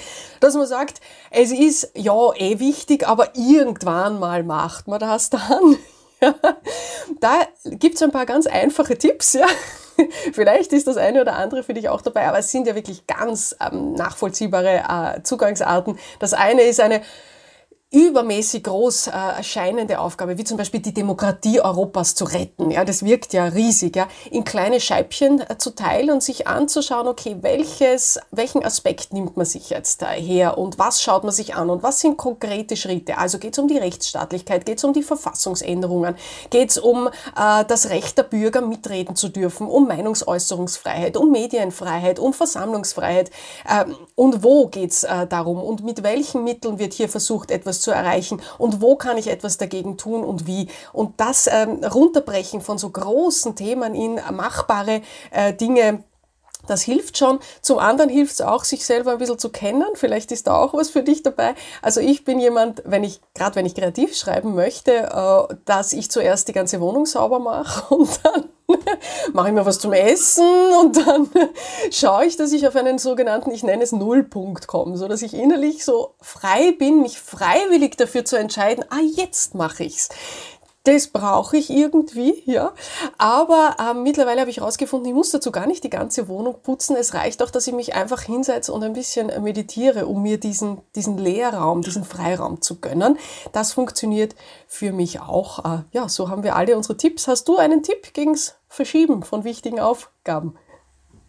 dass 0.41 0.55
man 0.55 0.67
sagt, 0.67 1.01
es 1.31 1.51
ist 1.51 1.93
ja 1.95 2.33
eh 2.35 2.59
wichtig, 2.59 3.07
aber 3.07 3.37
irgendwann 3.37 4.19
mal 4.19 4.43
macht 4.43 4.87
man 4.87 5.01
das 5.01 5.31
dann. 5.31 5.77
Ja, 6.21 6.35
da 7.21 7.47
gibt's 7.65 8.03
ein 8.03 8.11
paar 8.11 8.27
ganz 8.27 8.49
einfache 8.49 8.99
Tipps. 8.99 9.35
Ja. 9.35 9.47
Vielleicht 10.33 10.73
ist 10.73 10.87
das 10.87 10.97
eine 10.97 11.21
oder 11.21 11.37
andere 11.37 11.63
für 11.63 11.75
dich 11.75 11.89
auch 11.89 12.01
dabei, 12.01 12.29
aber 12.29 12.39
es 12.39 12.51
sind 12.51 12.67
ja 12.67 12.75
wirklich 12.75 13.07
ganz 13.07 13.57
ähm, 13.61 13.93
nachvollziehbare 13.95 15.17
äh, 15.19 15.23
Zugangsarten. 15.23 15.99
Das 16.19 16.35
eine 16.35 16.63
ist 16.63 16.81
eine 16.81 17.03
übermäßig 17.91 18.65
groß 18.65 19.07
äh, 19.07 19.11
erscheinende 19.11 19.99
Aufgabe, 19.99 20.37
wie 20.37 20.45
zum 20.45 20.59
Beispiel 20.59 20.81
die 20.81 20.93
Demokratie 20.93 21.63
Europas 21.63 22.15
zu 22.15 22.27
retten. 22.27 22.71
Ja, 22.71 22.85
das 22.85 23.03
wirkt 23.03 23.33
ja 23.33 23.45
riesig, 23.47 23.97
ja, 23.97 24.09
in 24.31 24.45
kleine 24.45 24.79
Scheibchen 24.79 25.41
äh, 25.41 25.57
zu 25.57 25.75
teilen 25.75 26.11
und 26.11 26.23
sich 26.23 26.47
anzuschauen, 26.47 27.09
okay, 27.09 27.37
welches, 27.41 28.21
welchen 28.31 28.63
Aspekt 28.63 29.15
nimmt 29.15 29.39
man 29.39 29.47
sich 29.47 29.71
jetzt 29.71 30.03
äh, 30.03 30.21
her 30.21 30.59
und 30.59 30.79
was 30.79 31.03
schaut 31.03 31.25
man 31.25 31.33
sich 31.33 31.55
an 31.55 31.71
und 31.71 31.83
was 31.83 32.01
sind 32.01 32.19
konkrete 32.19 32.77
Schritte? 32.77 33.17
Also 33.17 33.39
geht 33.39 33.55
es 33.55 33.59
um 33.59 33.69
die 33.69 33.79
Rechtsstaatlichkeit, 33.79 34.67
geht 34.67 34.77
es 34.79 34.85
um 34.85 34.93
die 34.93 35.03
Verfassungsänderungen, 35.03 36.15
geht 36.51 36.69
es 36.71 36.77
um 36.77 37.07
äh, 37.07 37.65
das 37.65 37.89
Recht 37.89 38.19
der 38.19 38.25
Bürger 38.25 38.61
mitreden 38.61 39.17
zu 39.17 39.31
dürfen, 39.31 39.67
um 39.67 39.89
Meinungsäußerungsfreiheit, 39.89 41.17
um 41.17 41.31
Medienfreiheit, 41.31 42.19
um 42.19 42.35
Versammlungsfreiheit 42.35 43.31
ähm, 43.67 43.97
und 44.15 44.45
wo 44.45 44.67
geht 44.67 44.91
es 44.91 45.05
äh, 45.05 45.27
darum 45.27 45.63
und 45.63 45.83
mit 45.85 46.03
welchen 46.03 46.45
Mitteln 46.45 46.79
wird 46.79 46.93
hier 46.93 47.09
versucht, 47.09 47.51
etwas 47.51 47.78
etwas 47.79 47.81
zu 47.81 47.91
erreichen 47.91 48.41
und 48.59 48.81
wo 48.81 48.97
kann 48.97 49.19
ich 49.19 49.29
etwas 49.29 49.57
dagegen 49.57 49.97
tun 49.97 50.25
und 50.25 50.47
wie. 50.47 50.69
Und 50.93 51.21
das 51.21 51.49
ähm, 51.51 51.85
Runterbrechen 51.85 52.61
von 52.61 52.79
so 52.79 52.91
großen 52.91 53.55
Themen 53.55 53.95
in 53.95 54.21
machbare 54.33 55.03
äh, 55.31 55.53
Dinge, 55.55 56.05
das 56.67 56.83
hilft 56.83 57.17
schon. 57.17 57.39
Zum 57.63 57.79
anderen 57.79 58.11
hilft 58.11 58.33
es 58.35 58.41
auch, 58.41 58.65
sich 58.65 58.85
selber 58.85 59.13
ein 59.13 59.19
bisschen 59.19 59.39
zu 59.39 59.49
kennen. 59.49 59.87
Vielleicht 59.95 60.33
ist 60.33 60.49
da 60.49 60.57
auch 60.57 60.75
was 60.75 60.91
für 60.91 61.03
dich 61.03 61.23
dabei. 61.23 61.55
Also 61.81 62.01
ich 62.01 62.25
bin 62.25 62.39
jemand, 62.41 62.83
wenn 62.85 63.05
ich, 63.05 63.21
gerade 63.35 63.57
wenn 63.57 63.65
ich 63.65 63.75
kreativ 63.75 64.15
schreiben 64.15 64.55
möchte, 64.55 64.93
äh, 64.93 65.55
dass 65.65 65.93
ich 65.93 66.11
zuerst 66.11 66.49
die 66.49 66.53
ganze 66.53 66.81
Wohnung 66.81 67.07
sauber 67.07 67.39
mache 67.39 67.95
und 67.95 68.21
dann 68.25 68.45
mache 69.33 69.49
ich 69.49 69.55
mir 69.55 69.65
was 69.65 69.79
zum 69.79 69.93
Essen 69.93 70.45
und 70.81 70.97
dann 70.97 71.29
schaue 71.91 72.27
ich, 72.27 72.37
dass 72.37 72.53
ich 72.53 72.67
auf 72.67 72.77
einen 72.77 72.99
sogenannten, 72.99 73.51
ich 73.51 73.63
nenne 73.63 73.83
es 73.83 73.93
Nullpunkt 73.93 74.67
komme, 74.67 74.97
so 74.97 75.09
dass 75.09 75.23
ich 75.23 75.35
innerlich 75.35 75.85
so 75.85 76.15
frei 76.21 76.73
bin, 76.73 77.01
mich 77.01 77.19
freiwillig 77.19 77.97
dafür 77.97 78.25
zu 78.25 78.37
entscheiden, 78.37 78.85
ah, 78.91 79.01
jetzt 79.17 79.55
mache 79.55 79.85
ich's 79.85 80.11
das 80.85 81.09
brauche 81.09 81.57
ich 81.57 81.71
irgendwie, 81.71 82.43
ja. 82.47 82.73
Aber 83.19 83.77
ähm, 83.79 84.03
mittlerweile 84.03 84.41
habe 84.41 84.51
ich 84.51 84.59
herausgefunden, 84.59 85.09
ich 85.09 85.15
muss 85.15 85.31
dazu 85.31 85.53
gar 85.53 85.67
nicht 85.67 85.85
die 85.85 85.91
ganze 85.91 86.29
Wohnung 86.29 86.63
putzen. 86.63 86.97
Es 86.97 87.15
reicht 87.15 87.43
auch, 87.43 87.51
dass 87.51 87.67
ich 87.67 87.75
mich 87.75 87.95
einfach 87.95 88.23
hinsetze 88.23 88.73
und 88.73 88.83
ein 88.83 88.95
bisschen 88.95 89.31
meditiere, 89.43 90.07
um 90.07 90.23
mir 90.23 90.39
diesen, 90.39 90.81
diesen 90.95 91.19
Leerraum, 91.19 91.83
diesen 91.83 92.05
Freiraum 92.05 92.63
zu 92.63 92.81
gönnen. 92.81 93.19
Das 93.53 93.73
funktioniert 93.73 94.35
für 94.67 94.93
mich 94.93 95.21
auch. 95.21 95.65
Äh, 95.65 95.83
ja, 95.93 96.09
so 96.09 96.31
haben 96.31 96.43
wir 96.43 96.57
alle 96.57 96.77
unsere 96.77 96.97
Tipps. 96.97 97.29
Hast 97.29 97.49
du 97.49 97.57
einen 97.57 97.83
Tipp 97.83 98.15
gegens 98.15 98.55
Verschieben 98.69 99.23
von 99.23 99.45
wichtigen 99.45 99.81
Aufgaben? 99.81 100.57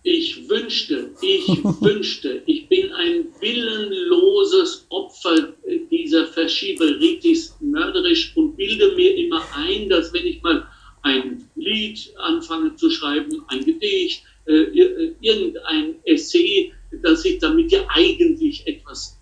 Ich 0.04 0.50
wünschte, 0.50 1.12
ich 1.22 1.48
wünschte, 1.82 2.42
ich 2.46 2.68
bin 2.68 2.92
ein 2.94 3.28
willenloses 3.40 4.86
Opfer 4.90 5.54
dieser 5.92 6.28
Verschieberitis 6.28 7.56
mörderisch 7.60 8.36
und 8.36 8.56
bilde 8.56 8.96
mir 8.96 9.16
immer 9.16 9.44
ein, 9.56 9.90
dass 9.90 10.14
wenn 10.14 10.26
ich 10.26 10.42
mal 10.42 10.68
ein 11.02 11.50
Lied 11.56 12.14
anfange 12.18 12.76
zu 12.76 12.90
schreiben, 12.90 13.44
ein 13.48 13.64
Gedicht, 13.64 14.24
äh, 14.46 15.12
irgendein 15.22 15.96
Essay, 16.04 16.74
dass 17.04 17.24
ich 17.26 17.40
damit 17.40 17.72
ja 17.72 17.86
eigentlich 17.90 18.66
etwas 18.68 19.18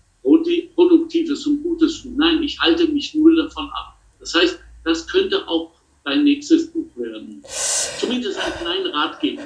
Produktives 0.74 1.46
und 1.46 1.62
Gutes 1.62 2.02
tue. 2.02 2.12
Nein, 2.16 2.42
ich 2.42 2.58
halte 2.60 2.86
mich 2.88 3.14
nur 3.14 3.34
davon 3.36 3.66
ab. 3.66 3.98
Das 4.20 4.34
heißt, 4.34 4.58
das 4.84 5.06
könnte 5.06 5.46
auch 5.46 5.72
dein 6.04 6.24
nächstes 6.24 6.70
Buch 6.70 6.88
werden. 6.96 7.42
Zumindest 7.98 8.38
einen 8.38 8.54
kleinen 8.54 8.86
Ratgeber. 8.94 9.42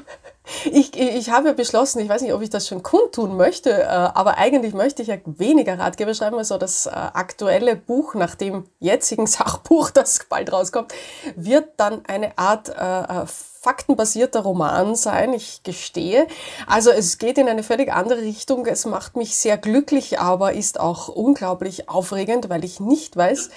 Ich, 0.64 0.98
ich 0.98 1.30
habe 1.30 1.54
beschlossen, 1.54 2.00
ich 2.00 2.08
weiß 2.08 2.22
nicht, 2.22 2.32
ob 2.32 2.42
ich 2.42 2.50
das 2.50 2.66
schon 2.66 2.82
kundtun 2.82 3.36
möchte, 3.36 3.70
äh, 3.70 3.86
aber 3.86 4.38
eigentlich 4.38 4.74
möchte 4.74 5.02
ich 5.02 5.08
ja 5.08 5.16
weniger 5.24 5.78
Ratgeber 5.78 6.14
schreiben, 6.14 6.36
also 6.36 6.58
das 6.58 6.86
äh, 6.86 6.90
aktuelle 6.90 7.76
Buch 7.76 8.14
nach 8.14 8.34
dem 8.34 8.64
jetzigen 8.80 9.26
Sachbuch, 9.28 9.90
das 9.90 10.18
bald 10.28 10.52
rauskommt, 10.52 10.92
wird 11.36 11.68
dann 11.76 12.04
eine 12.06 12.36
Art 12.38 12.68
äh, 12.68 13.26
faktenbasierter 13.62 14.40
Roman 14.40 14.96
sein, 14.96 15.32
ich 15.34 15.62
gestehe. 15.62 16.26
Also 16.66 16.90
es 16.90 17.18
geht 17.18 17.38
in 17.38 17.48
eine 17.48 17.62
völlig 17.62 17.92
andere 17.92 18.22
Richtung. 18.22 18.66
Es 18.66 18.86
macht 18.86 19.16
mich 19.16 19.36
sehr 19.36 19.56
glücklich, 19.56 20.18
aber 20.18 20.52
ist 20.54 20.80
auch 20.80 21.06
unglaublich 21.06 21.88
aufregend, 21.88 22.48
weil 22.48 22.64
ich 22.64 22.80
nicht 22.80 23.16
weiß, 23.16 23.50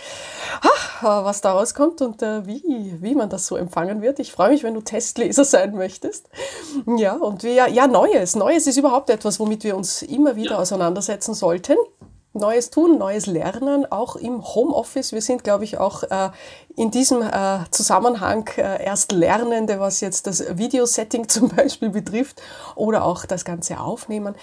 was 1.02 1.42
da 1.42 1.54
rauskommt 1.54 2.04
und 2.04 2.22
äh, 2.22 2.46
wie, 2.46 2.98
wie 3.02 3.16
man 3.16 3.32
das 3.32 3.48
so 3.48 3.56
empfangen 3.56 4.04
wird. 4.04 4.20
Ich 4.20 4.32
freue 4.32 4.50
mich, 4.50 4.62
wenn 4.62 4.76
du 4.76 4.82
Testleser 4.86 5.44
sein 5.44 5.76
möchtest. 5.76 6.30
Ja, 6.98 7.14
und 7.14 7.44
wir, 7.44 7.68
ja, 7.68 7.88
Neues. 7.88 8.36
Neues 8.36 8.68
ist 8.68 8.78
überhaupt 8.78 9.10
etwas, 9.10 9.40
womit 9.40 9.64
wir 9.64 9.76
uns 9.76 10.02
immer 10.02 10.36
wieder 10.36 10.60
auseinandersetzen 10.60 11.34
sollten. 11.34 11.76
Neues 12.34 12.70
tun, 12.70 12.98
Neues 12.98 13.28
lernen, 13.28 13.90
auch 13.90 14.18
im 14.18 14.44
Homeoffice. 14.44 15.14
Wir 15.14 15.22
sind, 15.22 15.46
glaube 15.46 15.64
ich, 15.64 15.78
auch 15.78 16.04
äh, 16.04 16.32
in 16.76 16.92
diesem 16.92 17.22
äh, 17.22 17.60
Zusammenhang 17.72 18.50
äh, 18.58 18.84
erst 18.84 19.14
Lernende, 19.14 19.80
was 19.80 20.02
jetzt 20.02 20.28
das 20.28 20.58
Videosetting 20.58 21.30
zum 21.30 21.50
Beispiel 21.50 21.90
betrifft 21.90 22.42
oder 22.76 23.06
auch 23.06 23.26
das 23.26 23.46
ganze 23.46 23.80
Aufnehmen. 23.80 24.36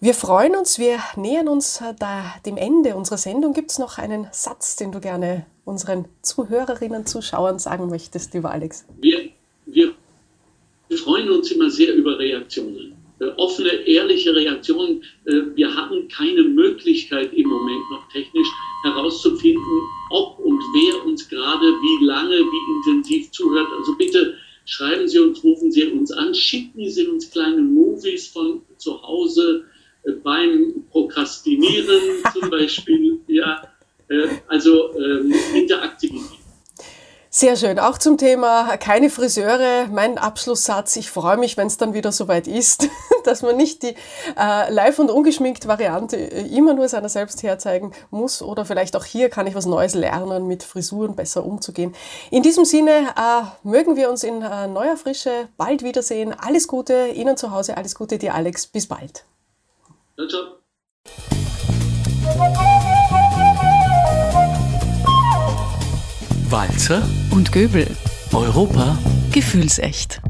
Wir 0.00 0.14
freuen 0.14 0.56
uns, 0.56 0.78
wir 0.78 0.98
nähern 1.14 1.46
uns 1.46 1.80
äh, 1.80 1.94
da 1.96 2.34
dem 2.46 2.56
Ende 2.56 2.96
unserer 2.96 3.18
Sendung. 3.18 3.52
Gibt 3.52 3.70
es 3.70 3.78
noch 3.78 3.98
einen 3.98 4.26
Satz, 4.32 4.74
den 4.74 4.90
du 4.90 4.98
gerne 4.98 5.46
unseren 5.64 6.06
Zuhörerinnen, 6.22 7.06
Zuschauern 7.06 7.58
sagen 7.60 7.90
möchtest, 7.90 8.34
lieber 8.34 8.50
Alex? 8.50 8.86
Wir, 9.00 9.28
wir 9.72 9.94
freuen 10.98 11.30
uns 11.30 11.50
immer 11.50 11.70
sehr 11.70 11.94
über 11.94 12.18
Reaktionen. 12.18 12.94
Äh, 13.20 13.26
offene, 13.36 13.70
ehrliche 13.86 14.34
Reaktionen. 14.34 15.02
Äh, 15.26 15.42
wir 15.54 15.74
hatten 15.74 16.08
keine 16.08 16.42
Möglichkeit 16.42 17.34
im 17.34 17.48
Moment 17.48 17.90
noch 17.90 18.08
technisch 18.08 18.48
herauszufinden, 18.82 19.82
ob 20.10 20.38
und 20.38 20.58
wer 20.72 21.04
uns 21.04 21.28
gerade 21.28 21.66
wie 21.66 22.04
lange, 22.04 22.38
wie 22.38 22.90
intensiv 22.90 23.30
zuhört. 23.30 23.68
Also 23.78 23.94
bitte 23.96 24.36
schreiben 24.64 25.06
Sie 25.06 25.18
uns, 25.18 25.44
rufen 25.44 25.70
Sie 25.70 25.84
uns 25.88 26.10
an, 26.12 26.34
schicken 26.34 26.88
Sie 26.88 27.06
uns 27.06 27.30
kleine 27.30 27.60
Movies 27.60 28.28
von 28.28 28.62
zu 28.78 29.02
Hause 29.02 29.66
äh, 30.04 30.12
beim 30.12 30.84
Prokrastinieren 30.90 32.00
zum 32.32 32.50
Beispiel. 32.50 33.20
Ja, 33.32 33.62
also 34.48 34.92
ähm, 34.98 35.32
Interaktivität. 35.54 36.39
Sehr 37.32 37.54
schön. 37.54 37.78
Auch 37.78 37.96
zum 37.96 38.18
Thema 38.18 38.76
keine 38.76 39.08
Friseure. 39.08 39.86
Mein 39.92 40.18
Abschlusssatz. 40.18 40.96
Ich 40.96 41.12
freue 41.12 41.36
mich, 41.36 41.56
wenn 41.56 41.68
es 41.68 41.76
dann 41.76 41.94
wieder 41.94 42.10
soweit 42.10 42.48
ist, 42.48 42.88
dass 43.24 43.42
man 43.42 43.56
nicht 43.56 43.84
die 43.84 43.94
äh, 44.36 44.72
live 44.72 44.98
und 44.98 45.12
ungeschminkt 45.12 45.68
Variante 45.68 46.16
äh, 46.16 46.48
immer 46.48 46.74
nur 46.74 46.88
seiner 46.88 47.08
selbst 47.08 47.44
herzeigen 47.44 47.92
muss. 48.10 48.42
Oder 48.42 48.64
vielleicht 48.64 48.96
auch 48.96 49.04
hier 49.04 49.30
kann 49.30 49.46
ich 49.46 49.54
was 49.54 49.64
Neues 49.64 49.94
lernen, 49.94 50.48
mit 50.48 50.64
Frisuren 50.64 51.14
besser 51.14 51.44
umzugehen. 51.44 51.94
In 52.32 52.42
diesem 52.42 52.64
Sinne 52.64 53.14
äh, 53.16 53.42
mögen 53.62 53.94
wir 53.94 54.10
uns 54.10 54.24
in 54.24 54.42
äh, 54.42 54.66
neuer 54.66 54.96
Frische 54.96 55.46
bald 55.56 55.84
wiedersehen. 55.84 56.34
Alles 56.36 56.66
Gute 56.66 57.10
Ihnen 57.14 57.36
zu 57.36 57.52
Hause. 57.52 57.76
Alles 57.76 57.94
Gute 57.94 58.18
dir, 58.18 58.34
Alex. 58.34 58.66
Bis 58.66 58.88
bald. 58.88 59.24
Ciao, 60.16 60.26
ciao. 60.26 61.39
Walzer 66.50 67.08
und 67.30 67.52
Göbel. 67.52 67.86
Europa 68.32 68.98
gefühlsecht. 69.30 70.20